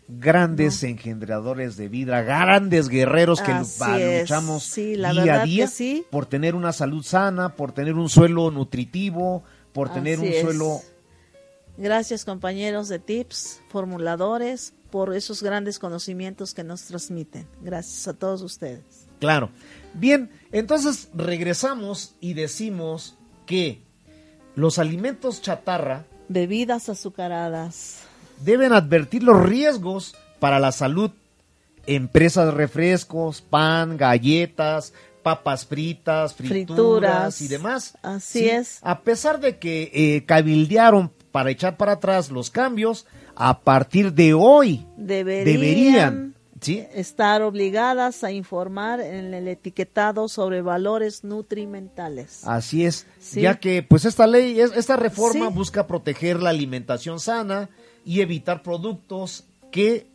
[0.08, 6.06] grandes engendradores de vida, grandes guerreros que Así luchamos Sí, la día a día sí.
[6.12, 9.44] por tener una salud sana, por tener un suelo nutritivo,
[9.76, 10.42] por tener Así un es.
[10.42, 10.82] suelo
[11.78, 18.42] gracias compañeros de tips formuladores por esos grandes conocimientos que nos transmiten gracias a todos
[18.42, 19.50] ustedes claro.
[19.94, 23.82] Bien, entonces regresamos y decimos que
[24.56, 28.00] los alimentos chatarra bebidas azucaradas
[28.44, 31.12] deben advertir los riesgos para la salud.
[31.88, 34.94] Empresas de refrescos, pan, galletas,
[35.26, 37.42] papas fritas, frituras, Frituras.
[37.42, 37.98] y demás.
[38.04, 38.78] Así es.
[38.84, 44.36] A pesar de que eh, cabildearon para echar para atrás los cambios, a partir de
[44.36, 46.84] hoy Deberían, deberían, ¿sí?
[46.94, 52.46] estar obligadas a informar en el etiquetado sobre valores nutrimentales.
[52.46, 53.42] Así es, Sí.
[53.42, 57.70] ya que pues esta ley, es- esta reforma busca proteger la alimentación sana
[58.06, 60.06] y evitar productos que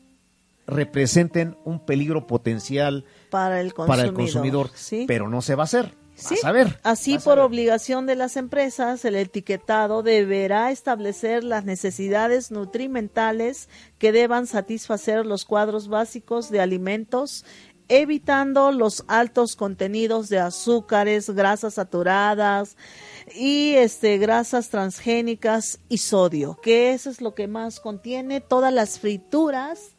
[0.70, 3.96] representen un peligro potencial para el consumidor.
[3.96, 5.04] para el consumidor, ¿sí?
[5.06, 5.94] pero no se va a hacer.
[6.20, 6.78] Sí, a ver.
[6.82, 7.44] Así a por ver.
[7.44, 15.46] obligación de las empresas, el etiquetado deberá establecer las necesidades nutrimentales que deban satisfacer los
[15.46, 17.44] cuadros básicos de alimentos,
[17.88, 22.76] evitando los altos contenidos de azúcares, grasas saturadas
[23.34, 29.00] y este grasas transgénicas y sodio, que eso es lo que más contiene todas las
[29.00, 29.96] frituras,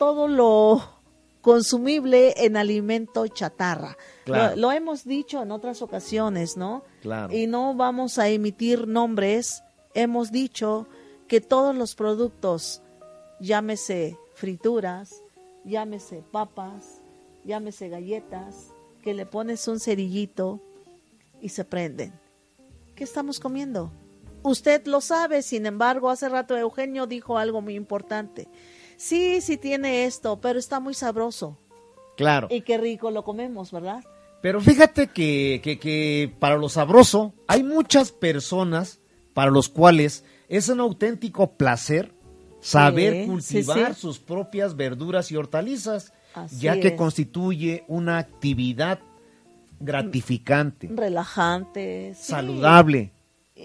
[0.00, 0.80] todo lo
[1.42, 3.98] consumible en alimento chatarra.
[4.24, 4.56] Claro.
[4.56, 6.84] Lo, lo hemos dicho en otras ocasiones, ¿no?
[7.02, 7.36] Claro.
[7.36, 9.62] Y no vamos a emitir nombres.
[9.92, 10.86] Hemos dicho
[11.28, 12.80] que todos los productos,
[13.40, 15.22] llámese frituras,
[15.66, 17.02] llámese papas,
[17.44, 18.68] llámese galletas,
[19.02, 20.60] que le pones un cerillito
[21.42, 22.14] y se prenden.
[22.94, 23.92] ¿Qué estamos comiendo?
[24.44, 28.48] Usted lo sabe, sin embargo, hace rato Eugenio dijo algo muy importante.
[29.02, 31.56] Sí, sí tiene esto, pero está muy sabroso.
[32.18, 32.48] Claro.
[32.50, 34.04] Y qué rico lo comemos, ¿verdad?
[34.42, 39.00] Pero fíjate que, que, que para lo sabroso hay muchas personas
[39.32, 42.12] para los cuales es un auténtico placer
[42.60, 44.00] saber Sí, cultivar sí, sí.
[44.02, 46.94] sus propias verduras y hortalizas, Así ya que es.
[46.94, 48.98] constituye una actividad
[49.80, 52.14] gratificante, Relajante.
[52.14, 53.12] saludable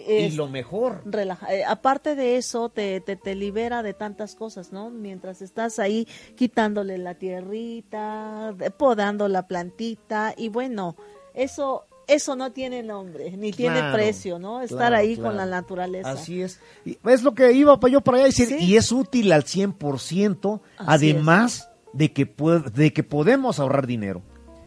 [0.08, 1.02] Es- y lo mejor.
[1.06, 4.90] relaja- eh, aparte de eso, te, te, te libera de tantas cosas, ¿no?
[4.90, 10.96] Mientras estás ahí quitándole la tierrita, podando la plantita, y bueno,
[11.34, 14.62] eso, eso no tiene nombre, ni tiene precio, ¿no?
[14.62, 15.30] Estar claro, ahí claro.
[15.30, 16.12] con la naturaleza.
[16.12, 16.60] Así es.
[16.86, 18.58] Y es lo que iba pa- yo para allá decir, Sí.
[18.60, 22.32] y es útil al 100%, Así además de que,
[22.74, 24.22] de que podemos ahorrar dinero.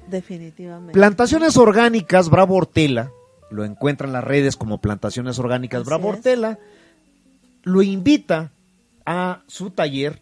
[0.08, 0.92] Definitivamente.
[0.92, 3.12] Plantaciones orgánicas Bravo Hortela,
[3.50, 6.16] lo encuentran en las redes como Plantaciones Orgánicas Así Bravo es.
[6.16, 6.58] Hortela,
[7.62, 8.50] lo invita
[9.04, 10.20] a su taller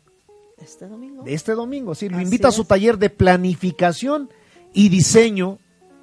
[0.58, 1.22] este domingo.
[1.24, 4.30] de este domingo, sí, lo Así invita a su taller de planificación
[4.72, 5.58] y diseño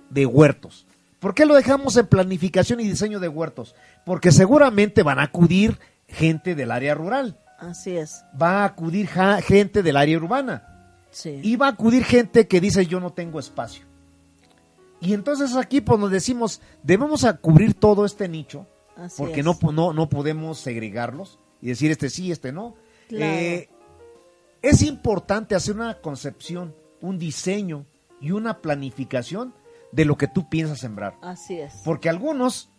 [0.09, 0.85] de huertos.
[1.19, 3.75] ¿Por qué lo dejamos en planificación y diseño de huertos?
[4.05, 8.23] Porque seguramente van a acudir gente del área rural, Así es.
[8.39, 10.67] va a acudir gente del área urbana.
[11.11, 11.39] Sí.
[11.41, 13.85] Y va a acudir gente que dice yo no tengo espacio.
[15.03, 19.45] Y entonces aquí pues nos decimos, debemos a cubrir todo este nicho, Así porque es.
[19.45, 22.75] no, no, no podemos segregarlos y decir este sí, este no.
[23.09, 23.25] Claro.
[23.25, 23.69] Eh,
[24.61, 27.85] es importante hacer una concepción, un diseño
[28.21, 29.53] y una planificación
[29.91, 31.17] de lo que tú piensas sembrar.
[31.21, 31.81] Así es.
[31.83, 32.69] Porque algunos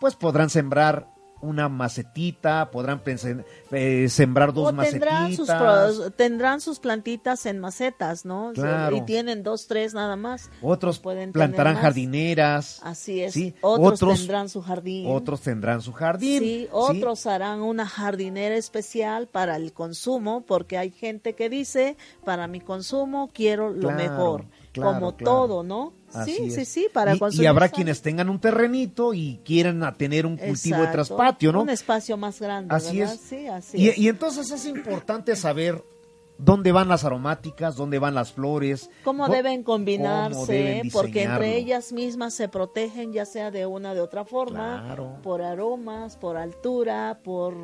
[0.00, 1.08] pues podrán sembrar
[1.42, 5.94] una macetita, podrán pense- eh, sembrar dos o tendrán sus, macetitas.
[5.96, 8.52] pro- tendrán sus plantitas en macetas, ¿no?
[8.54, 8.96] Claro.
[8.96, 10.50] Y tienen dos, tres nada más.
[10.62, 12.80] Otros Pueden plantarán jardineras.
[12.82, 13.34] Así es.
[13.34, 15.06] Sí, Otros, otros- tendrán su jardín.
[15.08, 16.40] Otros tendrán su jardín.
[16.42, 22.46] Sí, otros harán una jardinera especial para el consumo, porque hay gente que dice, para
[22.46, 24.44] mi consumo quiero lo Claro, mejor,
[24.82, 25.32] claro, como claro.
[25.32, 25.92] todo, ¿no?
[26.12, 26.54] Así sí, es.
[26.54, 27.44] sí, sí, para y, consumir.
[27.44, 31.62] y habrá quienes tengan un terrenito y quieran tener un cultivo de traspatio, ¿no?
[31.62, 33.14] Un espacio más grande, Así ¿verdad?
[33.14, 33.20] es.
[33.20, 33.98] Sí, así Y, es.
[33.98, 35.82] y entonces es importante saber
[36.38, 38.90] dónde van las aromáticas, dónde van las flores.
[39.04, 43.94] cómo deben cómo combinarse, deben porque entre ellas mismas se protegen, ya sea de una
[43.94, 45.16] de otra forma, Claro.
[45.22, 47.54] por aromas, por altura, por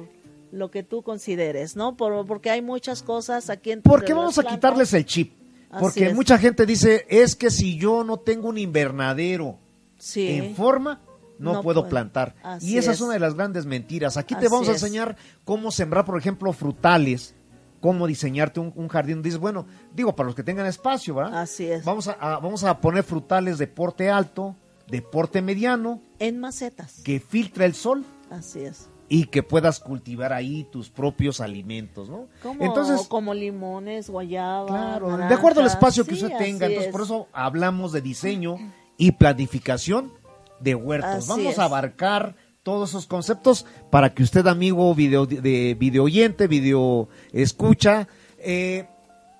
[0.51, 1.97] lo que tú consideres, ¿no?
[1.97, 5.35] Por, porque hay muchas cosas aquí en ¿Por qué vamos a quitarles el chip?
[5.81, 9.59] Porque mucha gente dice, es que si yo no tengo un invernadero
[9.99, 10.29] sí.
[10.29, 11.01] en forma,
[11.39, 11.91] no, No puedo puede.
[11.91, 12.35] plantar.
[12.43, 13.01] Así y esa es.
[13.01, 14.17] una de las grandes mentiras.
[14.17, 14.83] Aquí te Así vamos a es.
[14.83, 17.35] enseñar cómo sembrar, por ejemplo, frutales,
[17.81, 19.23] cómo diseñarte un, un jardín.
[19.23, 21.41] Dices, bueno, digo, para los que tengan espacio, ¿verdad?
[21.41, 21.85] Así es.
[21.85, 24.55] Vamos a, a- vamos a poner frutales de porte alto,
[24.89, 27.01] de porte mediano, En macetas.
[27.03, 28.89] que filtra el sol Así es.
[29.15, 32.29] Y que puedas cultivar ahí tus propios alimentos, ¿no?
[32.43, 34.67] Como, Entonces, como limones, guayaba.
[34.67, 36.65] Claro, de acuerdo al espacio que Sí, usted tenga.
[36.65, 36.93] Entonces, es.
[36.93, 38.57] por eso hablamos de diseño
[38.97, 40.11] y planificación
[40.61, 41.11] de huertos.
[41.11, 41.59] Así Vamos es.
[41.59, 48.09] a abarcar todos esos conceptos para que usted, amigo video, de video oyente, video escucha,
[48.39, 48.87] eh,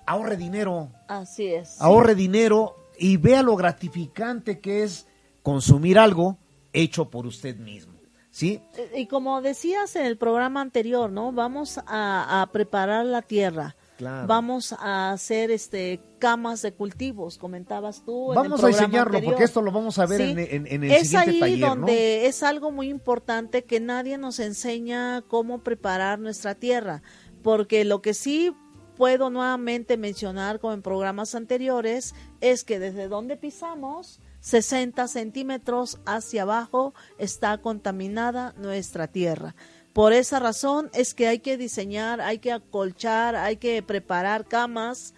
[0.05, 1.69] ahorre dinero, Así es.
[1.69, 1.75] sí.
[1.79, 5.07] ahorre dinero y vea lo gratificante que es
[5.41, 6.37] consumir algo
[6.73, 7.92] hecho por usted mismo.
[8.33, 8.59] ¿Sí?
[8.95, 11.31] Y como decías en el programa anterior, ¿no?
[11.31, 13.75] Vamos a, a preparar la tierra.
[13.97, 14.25] Claro.
[14.27, 18.33] Vamos a hacer este camas de cultivos, comentabas tú.
[18.33, 19.31] en el Vamos a enseñarlo, anterior.
[19.33, 20.31] porque esto lo vamos a ver Sí.
[20.31, 21.67] en, en- en el es siguiente ahí taller, ¿no?
[21.75, 27.03] donde es algo muy importante que nadie nos enseña cómo preparar nuestra tierra,
[27.43, 28.51] porque lo que sí
[28.97, 36.41] puedo nuevamente mencionar como en programas anteriores es que desde donde pisamos 60 centímetros hacia
[36.41, 39.55] abajo está contaminada nuestra tierra.
[39.93, 45.13] Por esa razón es que hay que diseñar, hay que acolchar, hay que preparar camas,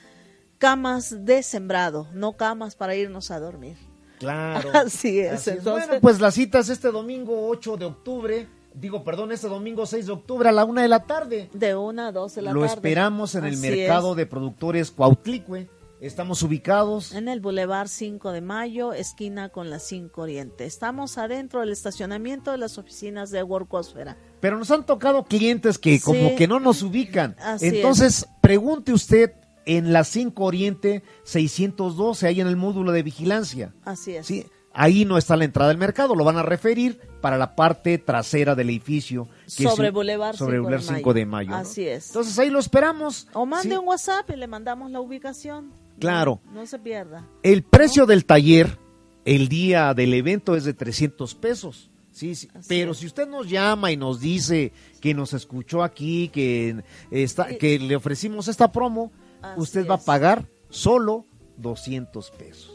[0.60, 3.78] camas de sembrado, no camas para irnos a dormir.
[4.20, 4.70] Claro.
[4.74, 5.58] Así es, Así es.
[5.58, 10.06] entonces- Bueno, pues las citas este domingo 8 de octubre, digo, perdón, este domingo 6
[10.06, 11.50] de octubre a la una de la tarde.
[11.52, 12.76] De una a dos de la Lo tarde.
[12.76, 14.18] esperamos en el mercado es.
[14.18, 15.68] de productores Cuautlicue.
[16.02, 20.66] Estamos ubicados En el Boulevard 5 de Mayo, esquina con la 5 Oriente.
[20.66, 24.18] Estamos adentro del estacionamiento de las oficinas de Workosfera.
[24.42, 26.04] Pero nos han tocado clientes que Sí.
[26.04, 27.36] como que no nos ubican.
[27.40, 29.32] Así Entonces, pregunte usted
[29.66, 33.74] en la 5 Oriente 612, ahí en el módulo de vigilancia.
[33.86, 34.28] Así es.
[34.28, 37.98] Sí, ahí no está la entrada del mercado, lo van a referir para la parte
[37.98, 39.28] trasera del edificio.
[39.46, 41.50] que Sobre es- Boulevard sobre 5 de Boulevard 5 de mayo.
[41.52, 41.56] ¿no?
[41.58, 42.08] Así es.
[42.08, 43.28] Entonces ahí lo esperamos.
[43.34, 43.76] O mande Sí.
[43.78, 45.72] un WhatsApp y le mandamos la ubicación.
[46.00, 46.42] Claro.
[46.46, 47.28] No, no se pierda.
[47.44, 48.78] El precio del taller
[49.26, 51.90] el día del evento es de 300 pesos.
[52.12, 52.48] Sí, sí.
[52.68, 52.98] Pero es.
[53.00, 54.72] si usted nos llama y nos dice
[55.02, 60.00] que nos escuchó aquí, que, está, que le ofrecimos esta promo, Así usted va a
[60.00, 61.26] pagar solo
[61.58, 62.72] 200 pesos.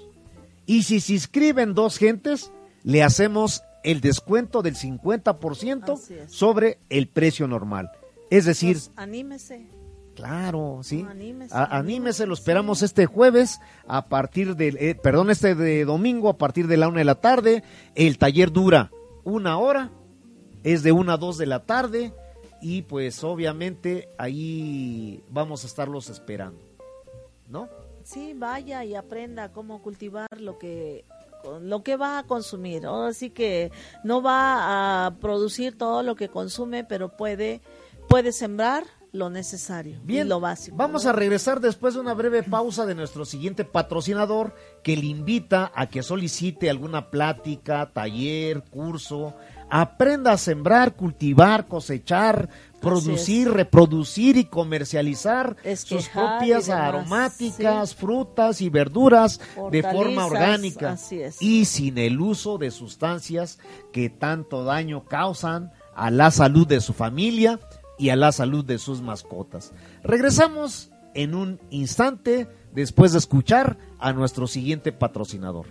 [0.67, 2.53] Y si se inscriben dos gentes,
[2.83, 6.31] le hacemos el descuento del 50% Así es.
[6.31, 7.91] sobre el precio normal.
[8.31, 9.67] Es decir, Pues, anímese.
[10.21, 11.03] Claro, sí.
[11.03, 12.41] No, anímese, A- anímese, lo sí.
[12.43, 16.89] esperamos este jueves a partir del, eh, perdón, este de domingo a partir de la
[16.89, 17.63] una de la tarde.
[17.95, 18.91] El taller dura
[19.25, 19.91] una hora,
[20.63, 22.13] es de una a dos de la tarde
[22.61, 26.61] y pues obviamente ahí vamos a estarlos esperando,
[27.49, 27.69] ¿no?
[28.05, 31.05] Sí, vaya y aprenda cómo cultivar lo que
[31.63, 32.85] lo que va a consumir.
[32.85, 33.73] Ahora sí que
[34.05, 37.63] no va a producir todo lo que consume, pero puede
[38.09, 40.77] puede sembrar lo necesario Bien, y lo básico.
[40.77, 45.73] Vamos a regresar después de una breve pausa de nuestro siguiente patrocinador que le invita
[45.75, 49.35] a que solicite alguna plática, taller, curso,
[49.69, 52.49] aprenda a sembrar, cultivar, cosechar,
[52.81, 59.41] producir, reproducir y comercializar sus propias aromáticas, frutas y verduras
[59.71, 61.41] de forma orgánica así es.
[61.41, 63.59] y sin el uso de sustancias
[63.93, 67.61] que tanto daño causan a la salud de su familia
[68.01, 69.75] y a la salud de sus mascotas.
[70.03, 75.67] Regresamos en un instante después de escuchar a nuestro siguiente patrocinador.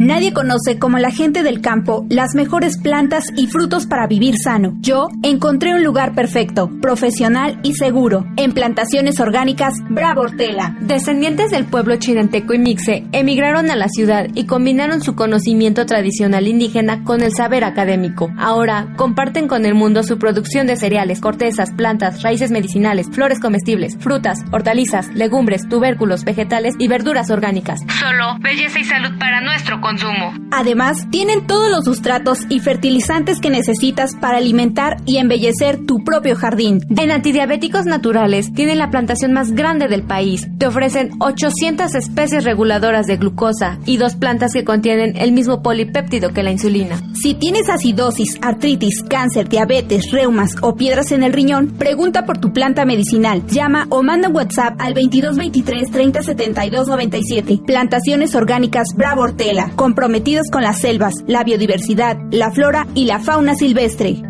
[0.00, 4.72] Nadie conoce como la gente del campo las mejores plantas y frutos para vivir sano.
[4.80, 8.24] Yo encontré un lugar perfecto, profesional y seguro.
[8.38, 10.74] En plantaciones orgánicas Bravo Hortela.
[10.80, 16.48] Descendientes del pueblo chinanteco y mixe emigraron a la ciudad y combinaron su conocimiento tradicional
[16.48, 18.32] indígena con el saber académico.
[18.38, 23.98] Ahora comparten con el mundo su producción de cereales, cortezas, plantas, raíces medicinales, flores comestibles,
[23.98, 27.80] frutas, hortalizas, legumbres, tubérculos, vegetales y verduras orgánicas.
[27.98, 29.78] Solo belleza y salud para nuestro
[30.50, 36.36] Además, tienen todos los sustratos y fertilizantes que necesitas para alimentar y embellecer tu propio
[36.36, 36.80] jardín.
[36.96, 40.48] En Antidiabéticos Naturales tienen la plantación más grande del país.
[40.58, 46.32] Te ofrecen 800 especies reguladoras de glucosa y dos plantas que contienen el mismo polipéptido
[46.32, 47.00] que la insulina.
[47.14, 52.52] Si tienes acidosis, artritis, cáncer, diabetes, reumas o piedras en el riñón, pregunta por tu
[52.52, 53.46] planta medicinal.
[53.46, 57.60] Llama o manda un WhatsApp al 2223 30 72 97.
[57.66, 63.54] Plantaciones Orgánicas Bravo Hortela, comprometidos con las selvas, la biodiversidad, la flora y la fauna
[63.54, 64.22] silvestre.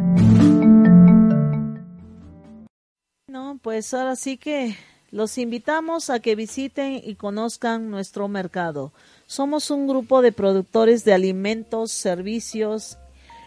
[3.26, 4.76] No, pues ahora sí que
[5.10, 8.92] los invitamos a que visiten y conozcan nuestro mercado.
[9.26, 12.98] Somos un grupo de productores de alimentos, servicios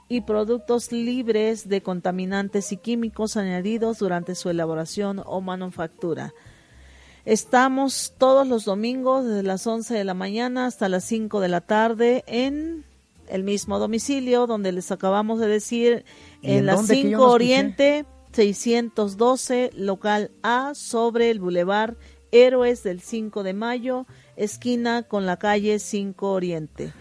[0.10, 6.34] y productos libres de contaminantes y químicos añadidos durante su elaboración o manufactura.
[7.26, 11.62] Estamos todos los domingos desde las 11 de la mañana hasta las 5 de la
[11.62, 12.84] tarde en
[13.30, 16.04] el mismo domicilio donde les acabamos de decir
[16.42, 17.34] ¿Y en, en la dónde que yo 5 no escuché?
[17.34, 21.96] Oriente 612 local A sobre el Boulevard
[22.34, 26.92] Héroes del 5 de Mayo, esquina con la calle 5 Oriente.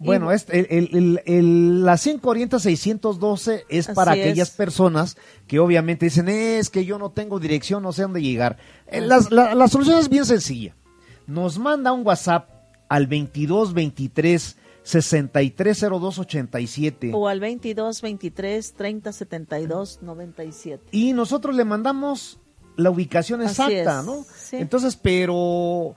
[0.00, 4.20] Y Bueno, este, el, el, el- la 540 612 es Así para es.
[4.20, 8.56] aquellas personas que obviamente dicen, es que yo no tengo dirección, no sé dónde llegar.
[8.86, 10.74] Eh, las- la, la solución es bien sencilla.
[11.26, 12.48] Nos manda un WhatsApp
[12.88, 17.10] al 22 23 630287.
[17.14, 20.84] O al 22 23 30 72 97.
[20.92, 22.38] Y nosotros le mandamos
[22.76, 24.24] la ubicación Así exacta, es, ¿no?
[24.34, 24.56] sí.
[24.56, 25.94] Entonces, pero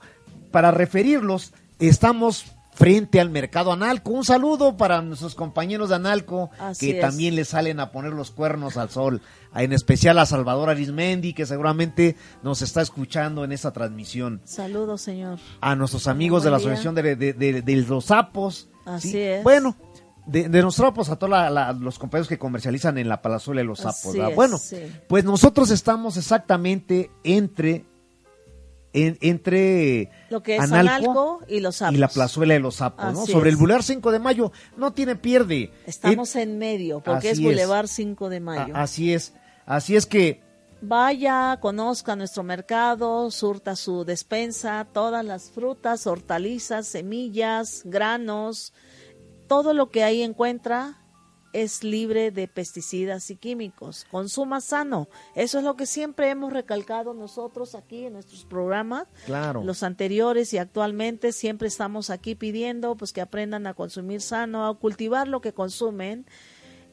[0.50, 2.44] para referirlos, estamos
[2.74, 4.10] frente al mercado Analco.
[4.10, 7.00] Un saludo para nuestros compañeros de Analco Así que es.
[7.00, 9.22] también le salen a poner los cuernos al sol.
[9.54, 14.40] En especial a Salvador Arismendi, que seguramente nos está escuchando en esta transmisión.
[14.44, 15.38] Saludos, señor.
[15.60, 16.56] A nuestros amigos de la.
[16.56, 18.68] Asociación de, de- de- de los Sapos.
[18.84, 19.42] Así es.
[19.44, 19.76] Bueno,
[20.26, 21.32] de, de los sapos a todos
[21.80, 24.14] los compañeros que comercializan en la Palazuela de los Sapos.
[24.34, 24.78] Bueno, sí.
[25.08, 27.84] pues nosotros estamos exactamente entre
[28.94, 31.94] en- entre Lo que es Analco Analco y los sapos.
[31.94, 33.26] y la plazuela de los sapos, ¿no?
[33.26, 33.54] Sobre es.
[33.54, 35.70] el Boulevard 5 de Mayo, no tiene pierde.
[35.86, 37.40] Estamos en medio, porque es.
[37.42, 38.74] Boulevard 5 de Eh, Mayo.
[38.74, 39.34] a- así es,
[39.66, 40.42] así es que
[40.86, 48.74] Vaya, conozca nuestro mercado, surta su despensa, todas las frutas, hortalizas, semillas, granos,
[49.48, 50.98] todo lo que ahí encuentra
[51.54, 54.06] es libre de pesticidas y químicos.
[54.10, 55.08] Consuma sano.
[55.34, 59.06] Eso es lo que siempre hemos recalcado nosotros aquí en nuestros programas.
[59.24, 59.62] Claro.
[59.62, 64.76] Los anteriores y actualmente siempre estamos aquí pidiendo pues que aprendan a consumir sano, a
[64.76, 66.26] cultivar lo que consumen,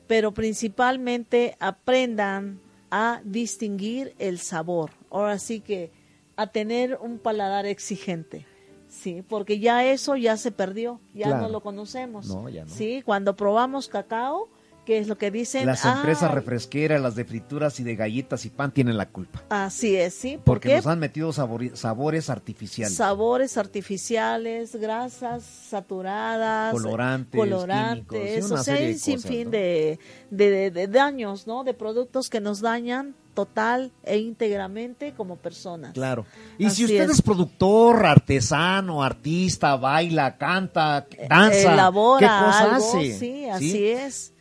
[0.08, 4.92] pero principalmente aprendan a distinguir el sabor.
[5.10, 5.92] Ahora sí que
[6.36, 8.46] a tener un paladar exigente.
[8.92, 11.44] Sí, porque ya eso ya se perdió, ya Claro.
[11.44, 12.28] no lo conocemos.
[12.28, 12.70] No, ya no.
[12.70, 14.50] Sí, cuando probamos cacao,
[14.86, 15.66] que es lo que dicen?
[15.68, 19.44] las "Ah, empresas refresqueras, las de frituras y de galletas y pan tienen la culpa.
[19.50, 20.38] Así es, sí.
[20.38, 20.76] ¿Por Porque qué?
[20.78, 22.96] nos han metido sabores artificiales.
[22.98, 29.52] sabores artificiales, grasas saturadas, Colorantes, colorantes, químicos, o sea, un sinfín cosas, ¿no?
[29.52, 30.00] de,
[30.32, 31.64] de, de- de daños, ¿no?
[31.64, 35.94] De productos que nos dañan total e íntegramente como personas.
[35.94, 36.26] Claro.
[36.58, 37.12] Y Así si usted es.
[37.12, 37.22] es.
[37.22, 43.18] productor, artesano, artista, baila, canta, danza, Eh, Elabora ¿qué cosa algo, hace?
[43.20, 44.34] sí, así es.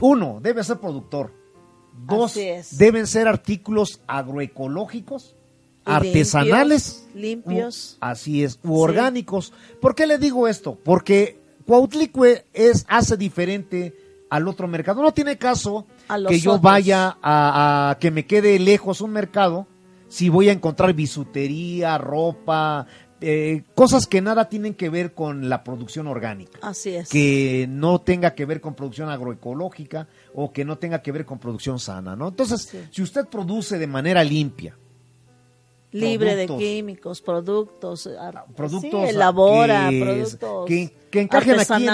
[0.00, 1.32] Uno, debe ser productor.
[2.06, 2.34] Dos,
[2.72, 5.34] deben ser artículos agroecológicos,
[5.84, 7.06] artesanales.
[7.14, 8.82] limpios, u- así es, u Sí.
[8.82, 9.52] orgánicos.
[9.80, 10.78] ¿Por qué le digo esto?
[10.82, 13.94] Porque Cuautlicue es, hace diferente
[14.30, 15.02] al otro mercado.
[15.02, 15.86] No tiene caso
[16.28, 16.62] que yo otros.
[16.62, 19.66] vaya a, a que me quede lejos un mercado
[20.08, 22.86] si voy a encontrar bisutería, ropa,
[23.20, 27.08] eh, cosas que nada tienen que ver con la producción orgánica Así es.
[27.10, 31.38] que no tenga que ver con producción agroecológica o que no tenga que ver con
[31.38, 32.28] producción sana, ¿no?
[32.28, 32.78] Entonces, Sí.
[32.90, 34.74] si usted produce de manera limpia,
[35.92, 36.58] Libre de productos.
[36.68, 41.84] químicos, productos, ar- productos sí, elabora que, productos que, que encajen aquí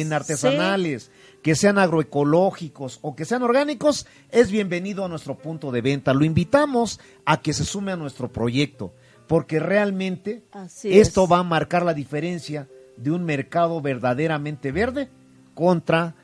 [0.00, 1.10] en- artesanales,
[1.42, 6.12] que sean agroecológicos o que sean orgánicos, es bienvenido a nuestro punto de venta.
[6.14, 8.92] Lo invitamos a que se sume a nuestro proyecto,
[9.26, 11.32] porque realmente Así esto es.
[11.32, 15.08] va a marcar la diferencia de un mercado verdaderamente verde
[15.54, 16.14] contra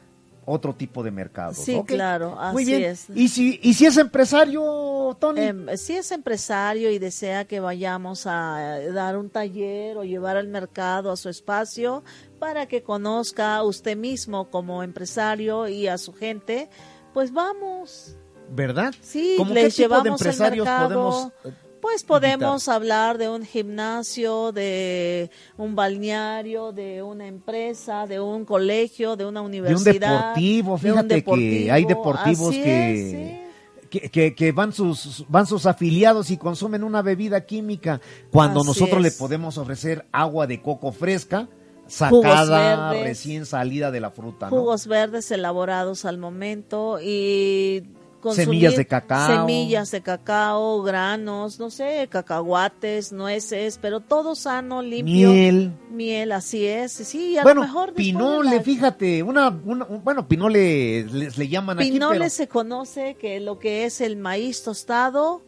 [0.46, 1.56] otro tipo de mercados.
[1.56, 2.90] Sí, claro, Muy así bien.
[2.90, 3.06] es.
[3.14, 8.26] Y si, y si es empresario, Tony, Em, si es empresario y desea que vayamos
[8.26, 12.02] a eh, dar un taller o llevar al mercado a su espacio
[12.44, 16.68] para que conozca usted mismo como empresario y a su gente,
[17.14, 18.16] pues vamos.
[18.50, 18.92] ¿verdad?
[19.00, 20.88] Sí, ¿Cómo qué les tipo de llevamos al empresarios mercado.
[20.88, 28.20] podemos eh, Pues podemos hablar de un gimnasio, de un balneario, de una empresa, de
[28.20, 30.18] un colegio, de una de un universidad.
[30.34, 31.72] deportivo, de un fíjate que deportivo.
[31.72, 33.88] hay deportivos Así que, es, sí.
[33.88, 38.68] que, que- que van sus van sus afiliados y consumen una bebida química cuando Así
[38.68, 39.16] nosotros le es.
[39.16, 41.48] podemos ofrecer agua de coco fresca
[41.86, 43.04] sacada verdes.
[43.04, 44.56] recién salida de la fruta, ¿no?
[44.56, 47.84] jugos verdes elaborados al momento y
[48.32, 49.26] Semillas de cacao.
[49.46, 55.28] semillas de cacao, granos, no sé, cacahuates, nueces, pero todo sano, limpio.
[55.30, 55.72] miel.
[55.90, 56.92] Miel, así es.
[56.92, 61.36] Sí, a Bueno, lo mejor de pinole, la- fíjate, una, una- un- bueno, pinole les
[61.36, 65.42] le llaman Pinole aquí, se conoce que lo que es el maíz tostado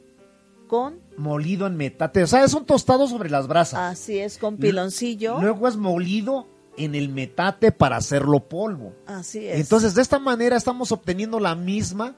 [0.66, 3.80] con, pero molido en metate, o sea, es un tostado sobre las brasas.
[3.92, 5.40] así es, con piloncillo.
[5.40, 8.94] Luego es molido en el metate para hacerlo polvo.
[9.06, 9.60] así es.
[9.60, 12.16] Entonces, de esta manera estamos obteniendo la misma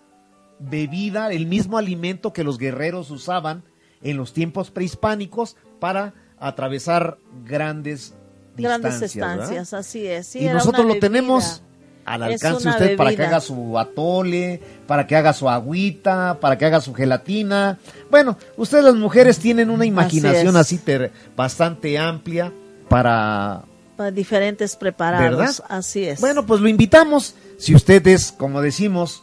[0.59, 3.65] bebida, el mismo alimento que los guerreros usaban
[4.03, 8.15] en los tiempos prehispánicos para atravesar grandes
[8.57, 9.45] grandes distancias, ¿verdad?
[9.45, 10.27] estancias, así es.
[10.27, 11.63] Sí, y nosotros lo tenemos.
[12.15, 16.65] Al alcance usted para que haga su atole, para que haga su agüita, para que
[16.67, 17.79] haga su gelatina.
[18.11, 22.53] Bueno, ustedes las mujeres tienen una imaginación así, ter- bastante amplia
[22.89, 23.63] para
[23.97, 25.55] Para diferentes preparados, ¿Verdad?
[25.69, 26.21] así es.
[26.21, 27.35] Bueno, pues lo invitamos.
[27.59, 29.23] Si usted es, como decimos,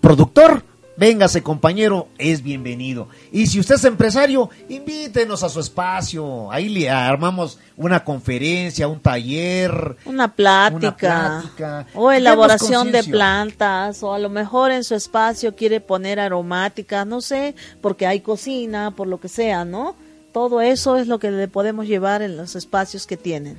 [0.00, 0.62] productor,
[1.00, 3.08] véngase compañero, es bienvenido.
[3.32, 6.52] Y si usted es empresario, invítenos a su espacio.
[6.52, 9.96] Ahí le armamos una conferencia, un taller.
[10.04, 10.76] Una plática.
[10.76, 11.86] Una plática.
[11.94, 14.02] O elaboración de plantas.
[14.02, 18.90] O a lo mejor en su espacio quiere poner aromática, no sé, porque hay cocina,
[18.90, 19.96] por lo que sea, ¿no?
[20.32, 23.56] Todo eso es lo que le podemos llevar en los espacios que tienen.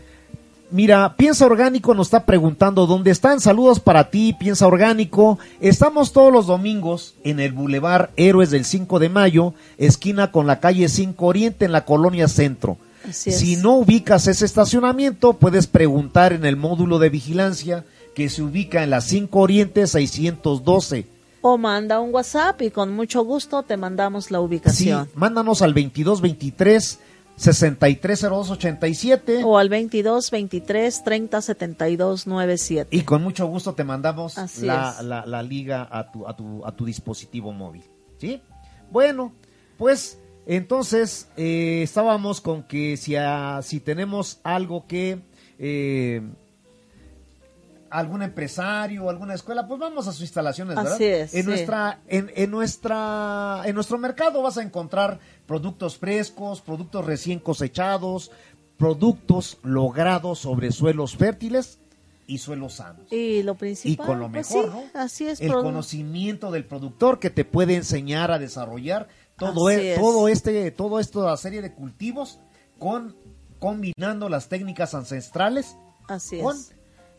[0.71, 3.41] Mira, Piensa Orgánico nos está preguntando dónde están.
[3.41, 5.37] Saludos para ti, Piensa Orgánico.
[5.59, 10.61] Estamos todos los domingos en el Boulevard Héroes del 5 de Mayo, esquina con la
[10.61, 12.77] calle 5 Oriente en la colonia Centro.
[13.07, 13.39] Así es.
[13.39, 17.83] Si no ubicas ese estacionamiento, puedes preguntar en el módulo de vigilancia
[18.15, 21.05] que se ubica en la 5 Oriente 612.
[21.41, 25.09] O manda un WhatsApp y con mucho gusto te mandamos la Sí, ubicación.
[25.15, 26.99] mándanos al 2223
[27.37, 32.95] 630287 O al 22 23 30 72 97.
[32.95, 36.75] y con mucho gusto te mandamos la, la- la liga a tu, a, tu, a
[36.75, 37.83] tu dispositivo móvil.
[38.19, 38.41] ¿Sí?
[38.91, 39.33] Bueno,
[39.77, 45.19] pues entonces eh, estábamos con que si, a- si tenemos algo que...
[45.59, 46.21] eh,
[47.89, 50.93] algún empresario, alguna escuela, pues vamos a sus instalaciones, ¿verdad?
[50.93, 51.47] Así es, En sí.
[51.49, 55.19] nuestra, en, en nuestra, en nuestro mercado vas a encontrar
[55.51, 58.31] productos frescos, productos recién cosechados,
[58.77, 61.77] productos logrados sobre suelos fértiles
[62.25, 63.11] y suelos sanos.
[63.11, 64.07] Y lo Y principal.
[64.07, 64.99] con lo pues mejor, sí, ¿no?
[65.01, 65.41] Así es.
[65.41, 69.99] El conocimiento del productor que te puede enseñar a desarrollar todo, e- es.
[69.99, 72.39] todo este, todo esta serie de cultivos
[72.79, 73.13] con
[73.59, 75.75] combinando las técnicas ancestrales
[76.07, 76.73] Así con- es.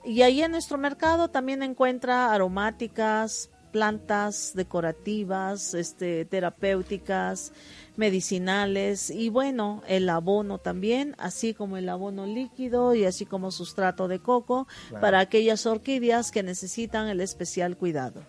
[0.07, 7.53] Y ahí en nuestro mercado también encuentra aromáticas, plantas decorativas, este, terapéuticas,
[7.97, 14.09] medicinales y bueno, el abono también, así como el abono líquido y así como sustrato
[14.09, 14.67] de coco
[15.01, 18.23] para aquellas orquídeas que necesitan el especial cuidado.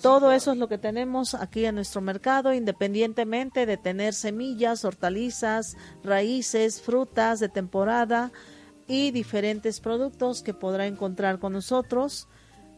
[0.00, 5.76] Todo eso es lo que tenemos aquí en nuestro mercado, independientemente de tener semillas, hortalizas,
[6.02, 8.32] raíces, frutas de temporada
[8.88, 12.26] y diferentes productos que podrá encontrar con nosotros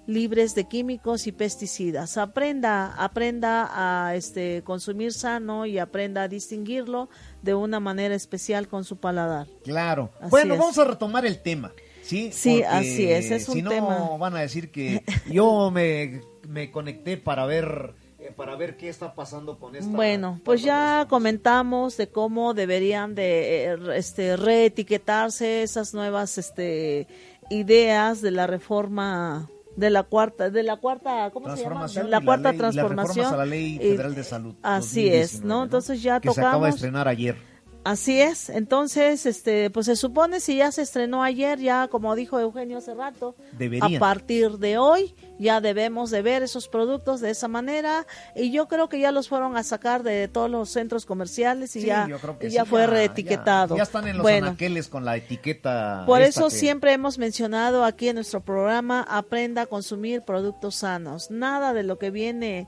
[0.06, 2.16] libres de químicos y pesticidas.
[2.16, 7.08] Aprenda, aprenda a este consumir sano y aprenda a distinguirlo
[7.42, 9.46] de una manera especial con su paladar.
[9.64, 10.10] Claro.
[10.20, 10.60] Así bueno, es.
[10.60, 11.72] vamos a retomar el tema.
[12.02, 14.16] Sí, Sí, Porque así es, es un si no, tema.
[14.18, 19.14] van a decir que yo me, me conecté para ver eh, para ver qué está
[19.14, 19.90] pasando con esta.
[19.90, 27.06] Bueno, pues ya comentamos de cómo deberían de eh, este reetiquetarse esas nuevas este
[27.50, 31.86] ideas de la reforma de la cuarta de la cuarta ¿cómo se llama?
[31.86, 34.54] Transformación la cuarta ley- y las transformación reformas a la Ley Eh, Federal de Salud.
[34.62, 35.62] Así es, 2019, ¿no?
[35.64, 37.36] Entonces ya que se acaba de tocamos estrenar ayer.
[37.84, 42.40] Así es, entonces, este, pues se supone si ya se estrenó ayer, ya como dijo
[42.40, 43.94] Eugenio hace rato, Deberían.
[43.96, 48.68] a partir de hoy ya debemos de ver esos productos de esa manera y yo
[48.68, 52.08] creo que ya los fueron a sacar de todos los centros comerciales y Sí, ya,
[52.40, 53.74] y sí, ya fue reetiquetado.
[53.74, 56.04] Ya, ya están en los bueno, anaqueles con la etiqueta.
[56.06, 61.30] por eso que- siempre hemos mencionado aquí en nuestro programa, aprenda a consumir productos sanos.
[61.30, 62.66] Nada de lo que viene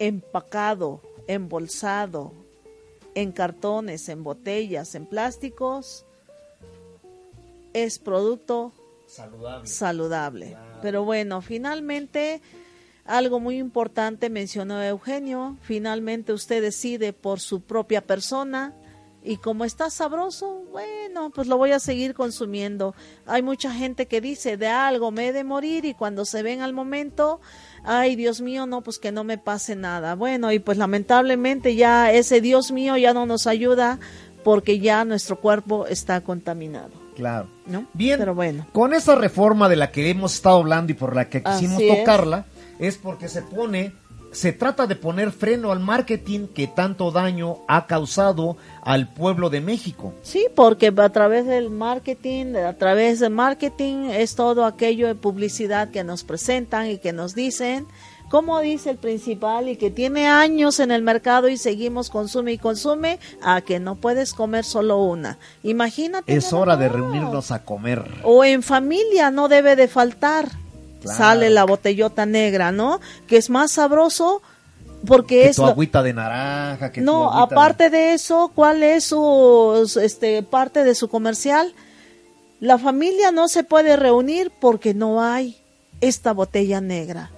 [0.00, 2.32] empacado, embolsado,
[3.14, 6.06] en cartones, en botellas, en plásticos,
[7.72, 8.72] es producto
[9.06, 9.66] Saludable.
[9.66, 10.56] saludable.
[10.82, 12.40] Pero bueno, finalmente,
[13.04, 18.74] algo muy importante mencionó Eugenio, finalmente usted decide por su propia persona
[19.22, 22.94] y como está sabroso, bueno, pues lo voy a seguir consumiendo.
[23.26, 26.62] Hay mucha gente que dice, de algo me he de morir y cuando se ven
[26.62, 27.40] al momento,
[27.84, 30.14] ay Dios mío, no, pues que no me pase nada.
[30.14, 33.98] Bueno, y pues lamentablemente ya ese Dios mío ya no nos ayuda
[34.44, 36.90] porque ya nuestro cuerpo está contaminado.
[37.14, 37.48] Claro.
[37.66, 37.86] ¿No?
[37.92, 38.66] Bien, Pero bueno.
[38.72, 41.88] con esa reforma de la que hemos estado hablando y por la que quisimos Así
[41.88, 41.98] es.
[41.98, 42.46] tocarla,
[42.78, 42.96] es.
[42.96, 43.92] porque se pone,
[44.32, 49.60] se trata de poner freno al marketing que tanto daño ha causado al pueblo de
[49.60, 50.14] México.
[50.22, 55.90] Sí, porque a través del marketing, a través del marketing es todo aquello de publicidad
[55.90, 57.86] que nos presentan y que nos dicen,
[58.30, 62.58] como dice el principal y que tiene años en el mercado y seguimos consume y
[62.58, 65.38] consume, a que no puedes comer solo una.
[65.64, 66.32] Imagínate.
[66.32, 68.04] Es hora de reunirnos a comer.
[68.22, 70.48] O en familia no debe de faltar.
[71.00, 71.18] Claro.
[71.18, 73.00] Sale la botellota negra, ¿no?
[73.26, 74.42] Que es más sabroso
[75.06, 78.52] porque Que es tu lo- agüita de naranja, que tu no, agüita aparte de eso,
[78.54, 81.72] ¿cuál es su su, este parte de su comercial?
[82.60, 85.56] La familia no se puede reunir porque no hay
[86.02, 87.30] esta botella negra.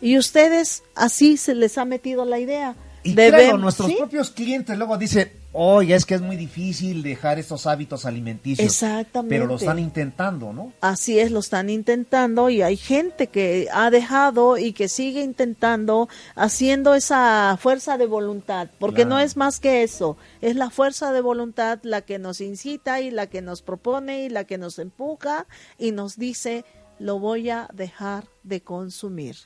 [0.00, 2.74] Y ustedes así se les ha metido la idea.
[3.02, 3.96] Y Deben- claro, nuestros ¿sí?
[3.98, 8.66] propios clientes luego dicen, oye, es que es muy difícil dejar estos hábitos alimenticios.
[8.66, 9.34] Exactamente.
[9.34, 10.72] Pero lo están intentando, ¿no?
[10.80, 16.08] Así es, lo están intentando y hay gente que ha dejado y que sigue intentando
[16.34, 19.10] haciendo esa fuerza de voluntad, porque Claro.
[19.10, 23.10] no es más que eso, es la fuerza de voluntad la que nos incita y
[23.12, 25.46] la que nos propone y la que nos empuja
[25.78, 26.64] y nos dice,
[26.98, 29.36] lo voy a dejar de consumir.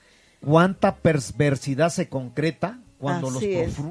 [0.40, 3.42] cuánta perversidad se concreta cuando los,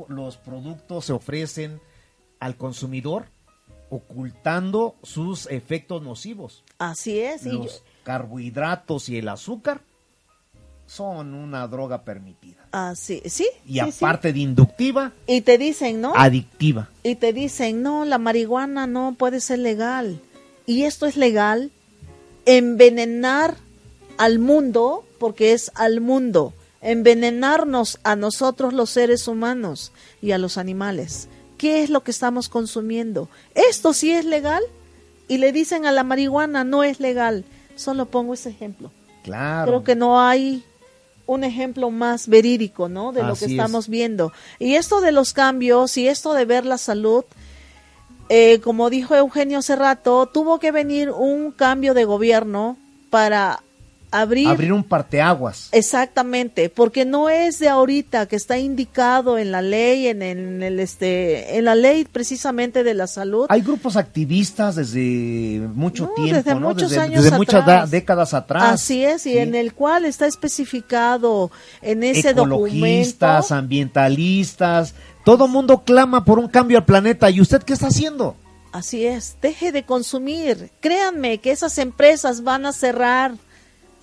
[0.09, 1.79] los productos se ofrecen
[2.39, 3.25] al consumidor
[3.89, 6.63] ocultando sus efectos nocivos.
[6.77, 7.45] Así es.
[7.45, 9.81] y yo- Los carbohidratos y el azúcar
[10.85, 12.65] son una droga permitida.
[12.71, 13.47] así, sí.
[13.65, 14.05] Y sí, sí.
[14.05, 16.13] aparte de inductiva, Y te dicen, ¿no?
[16.15, 16.89] adictiva.
[17.03, 20.21] y te dicen, no, la marihuana no puede ser legal.
[20.65, 21.71] Y esto es legal,
[22.45, 23.55] envenenar
[24.17, 30.57] al mundo, porque es al mundo, envenenarnos a nosotros los seres humanos y a los
[30.57, 31.27] animales.
[31.57, 33.29] ¿Qué es lo que estamos consumiendo?
[33.55, 34.63] ¿Esto sí es legal?
[35.27, 37.45] Y le dicen a la marihuana, no es legal.
[37.75, 38.91] Solo pongo ese ejemplo.
[39.23, 39.71] Claro.
[39.71, 40.63] Creo que no hay
[41.25, 43.11] un ejemplo más verídico, ¿no?
[43.11, 43.51] De lo que es.
[43.51, 44.31] estamos viendo.
[44.59, 47.25] Y esto de los cambios y esto de ver la salud,
[48.29, 52.77] eh, como dijo Eugenio hace rato, tuvo que venir un cambio de gobierno
[53.09, 53.61] para
[54.11, 55.69] abrir, Abrir un parteaguas.
[55.71, 60.79] exactamente, porque no es de ahorita que está indicado en la ley, en, en el
[60.79, 63.45] este, en la ley precisamente de la salud.
[63.49, 66.67] Hay grupos activistas desde mucho No, tiempo, desde ¿no?
[66.69, 67.91] muchos desde, años desde muchas atrás.
[67.91, 68.63] décadas atrás.
[68.73, 69.37] Así es, y Sí.
[69.39, 71.51] en el cual está especificado
[71.81, 72.67] en ese documento.
[72.67, 74.93] Ecologistas, ambientalistas,
[75.25, 77.29] todo mundo clama por un cambio al planeta.
[77.29, 78.35] ¿Y usted qué está haciendo?
[78.71, 80.71] Así es, deje de consumir.
[80.81, 83.33] Créanme que esas empresas van a cerrar.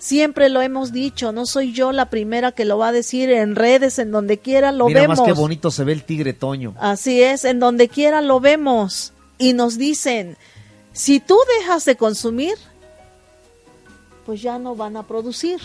[0.05, 3.55] Siempre lo hemos dicho, no soy yo la primera que lo va a decir en
[3.55, 5.17] redes, en donde quiera lo Mira vemos.
[5.17, 6.75] más qué bonito se ve el tigre Toño.
[6.79, 9.13] Así es, en donde quiera lo vemos.
[9.39, 10.37] Y nos dicen,
[10.93, 12.53] si tú dejas de consumir,
[14.27, 15.59] pues ya no van a producir.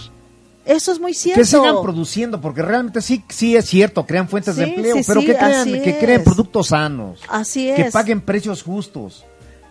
[0.65, 1.43] Eso es muy cierto.
[1.43, 5.21] Que sigan produciendo, porque realmente sí, sí es cierto, crean fuentes de empleo, sí, pero
[5.21, 7.93] sí, que crean, que creen productos sanos, Así que es.
[7.93, 9.27] paguen precios justos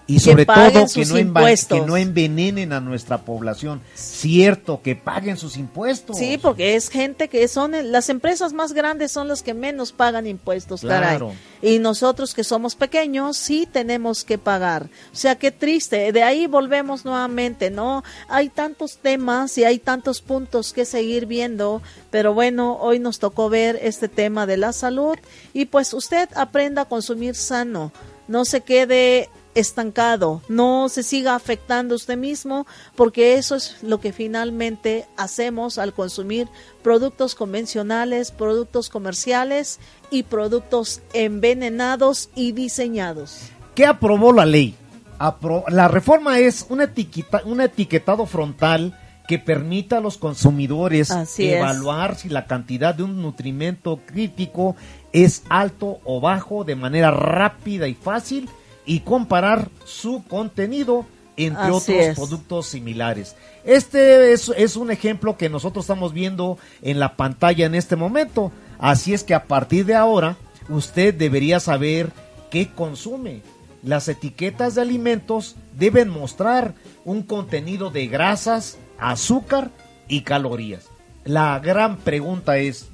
[0.09, 1.79] y sobre todo que no, enva- impuestos.
[1.79, 3.81] que no envenenen a nuestra población.
[3.95, 6.17] Cierto, que paguen sus impuestos.
[6.17, 10.27] Sí, porque es gente que son las empresas más grandes son las que menos pagan
[10.27, 11.17] impuestos, caray.
[11.17, 11.33] Claro.
[11.61, 14.87] Y nosotros que somos pequeños sí tenemos que pagar.
[15.13, 16.11] O sea, qué triste.
[16.11, 18.03] De ahí volvemos nuevamente, ¿no?
[18.27, 23.49] Hay tantos temas y hay tantos puntos que seguir viendo, pero bueno, hoy nos tocó
[23.49, 25.17] ver este tema de la salud
[25.53, 27.91] y pues usted aprenda a consumir sano.
[28.27, 34.13] No se quede estancado, no se siga afectando usted mismo, porque eso es lo que
[34.13, 36.47] finalmente hacemos al consumir
[36.83, 39.79] productos convencionales, productos comerciales
[40.11, 43.39] y productos envenenados y diseñados.
[43.75, 44.75] ¿Qué aprobó la ley?
[45.19, 48.97] Apro- la reforma es un, etiqueta- un etiquetado frontal
[49.27, 51.57] que permita a los consumidores Así es.
[51.57, 54.75] evaluar si la cantidad de un nutrimento crítico
[55.11, 58.49] es alto o bajo de manera rápida y fácil
[58.89, 61.05] y comparar su contenido
[61.37, 62.15] entre Así otros es.
[62.15, 63.35] productos similares.
[63.63, 68.51] Este es, es un ejemplo que nosotros estamos viendo en la pantalla en este momento.
[68.79, 70.37] Así es que a partir de ahora
[70.69, 72.11] usted debería saber
[72.49, 73.43] qué consume.
[73.83, 76.73] Las etiquetas de alimentos deben mostrar
[77.05, 79.69] un contenido de grasas, azúcar
[80.07, 80.87] y calorías.
[81.25, 82.87] La gran pregunta es,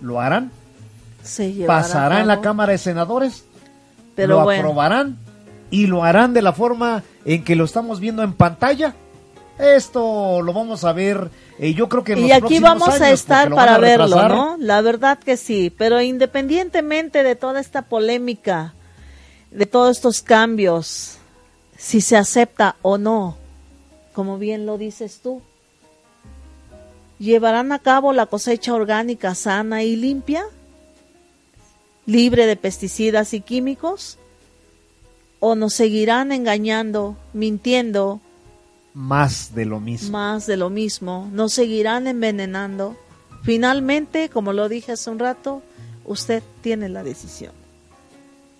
[0.00, 0.50] ¿lo harán?
[1.68, 3.44] ¿Pasará en la Cámara de Senadores?
[4.20, 4.60] Pero ¿Lo bueno.
[4.60, 5.18] aprobarán?
[5.70, 8.94] ¿Y lo harán de la forma en que lo estamos viendo en pantalla?
[9.58, 13.10] Esto lo vamos a ver, eh, yo creo que en Y los aquí vamos a
[13.10, 14.28] estar para a verlo.
[14.28, 14.56] ¿no?
[14.58, 18.74] La verdad que sí, pero independientemente de toda esta polémica,
[19.50, 21.16] de todos estos cambios,
[21.78, 23.36] si se acepta o no,
[24.12, 25.40] como bien lo dices tú,
[27.18, 30.44] ¿llevarán a cabo la cosecha orgánica sana y limpia?
[32.10, 34.18] ¿Libre de pesticidas y químicos?
[35.38, 38.20] ¿O nos seguirán engañando, mintiendo,
[38.94, 40.10] Más de lo mismo.
[40.10, 42.96] más de lo mismo, nos seguirán envenenando.
[43.44, 45.62] Finalmente, como lo dije hace un rato,
[46.04, 47.52] usted tiene la decisión.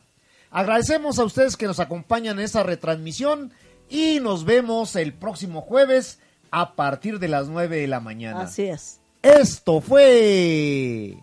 [0.52, 3.52] Agradecemos a ustedes que nos acompañan en esa retransmisión
[3.90, 6.20] y nos vemos el próximo jueves
[6.52, 8.42] a partir de las 9 de la mañana.
[8.42, 9.00] Así es.
[9.22, 11.18] Esto fue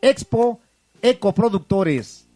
[0.00, 0.60] Expo
[1.02, 2.26] Ecoproductores,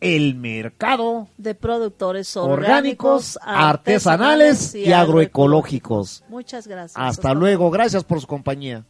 [0.00, 6.24] el mercado De productores orgánicos, orgánicos, artesanales y agroecológicos.
[6.28, 6.96] Muchas gracias.
[6.96, 8.84] Hasta luego, gracias por su compañía.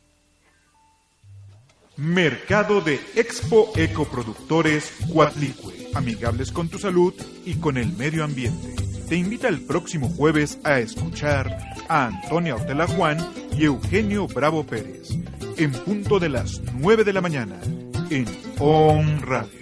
[2.02, 8.74] Mercado de Expo Ecoproductores Cuatlicue, amigables con tu salud y con el medio ambiente.
[9.08, 11.56] Te invita el próximo jueves a escuchar
[11.88, 13.18] a Antonia Ortela Juan
[13.56, 15.10] y Eugenio Bravo Pérez,
[15.56, 17.60] en punto de las 9 de la mañana,
[18.10, 18.26] en
[18.58, 19.61] On Radio.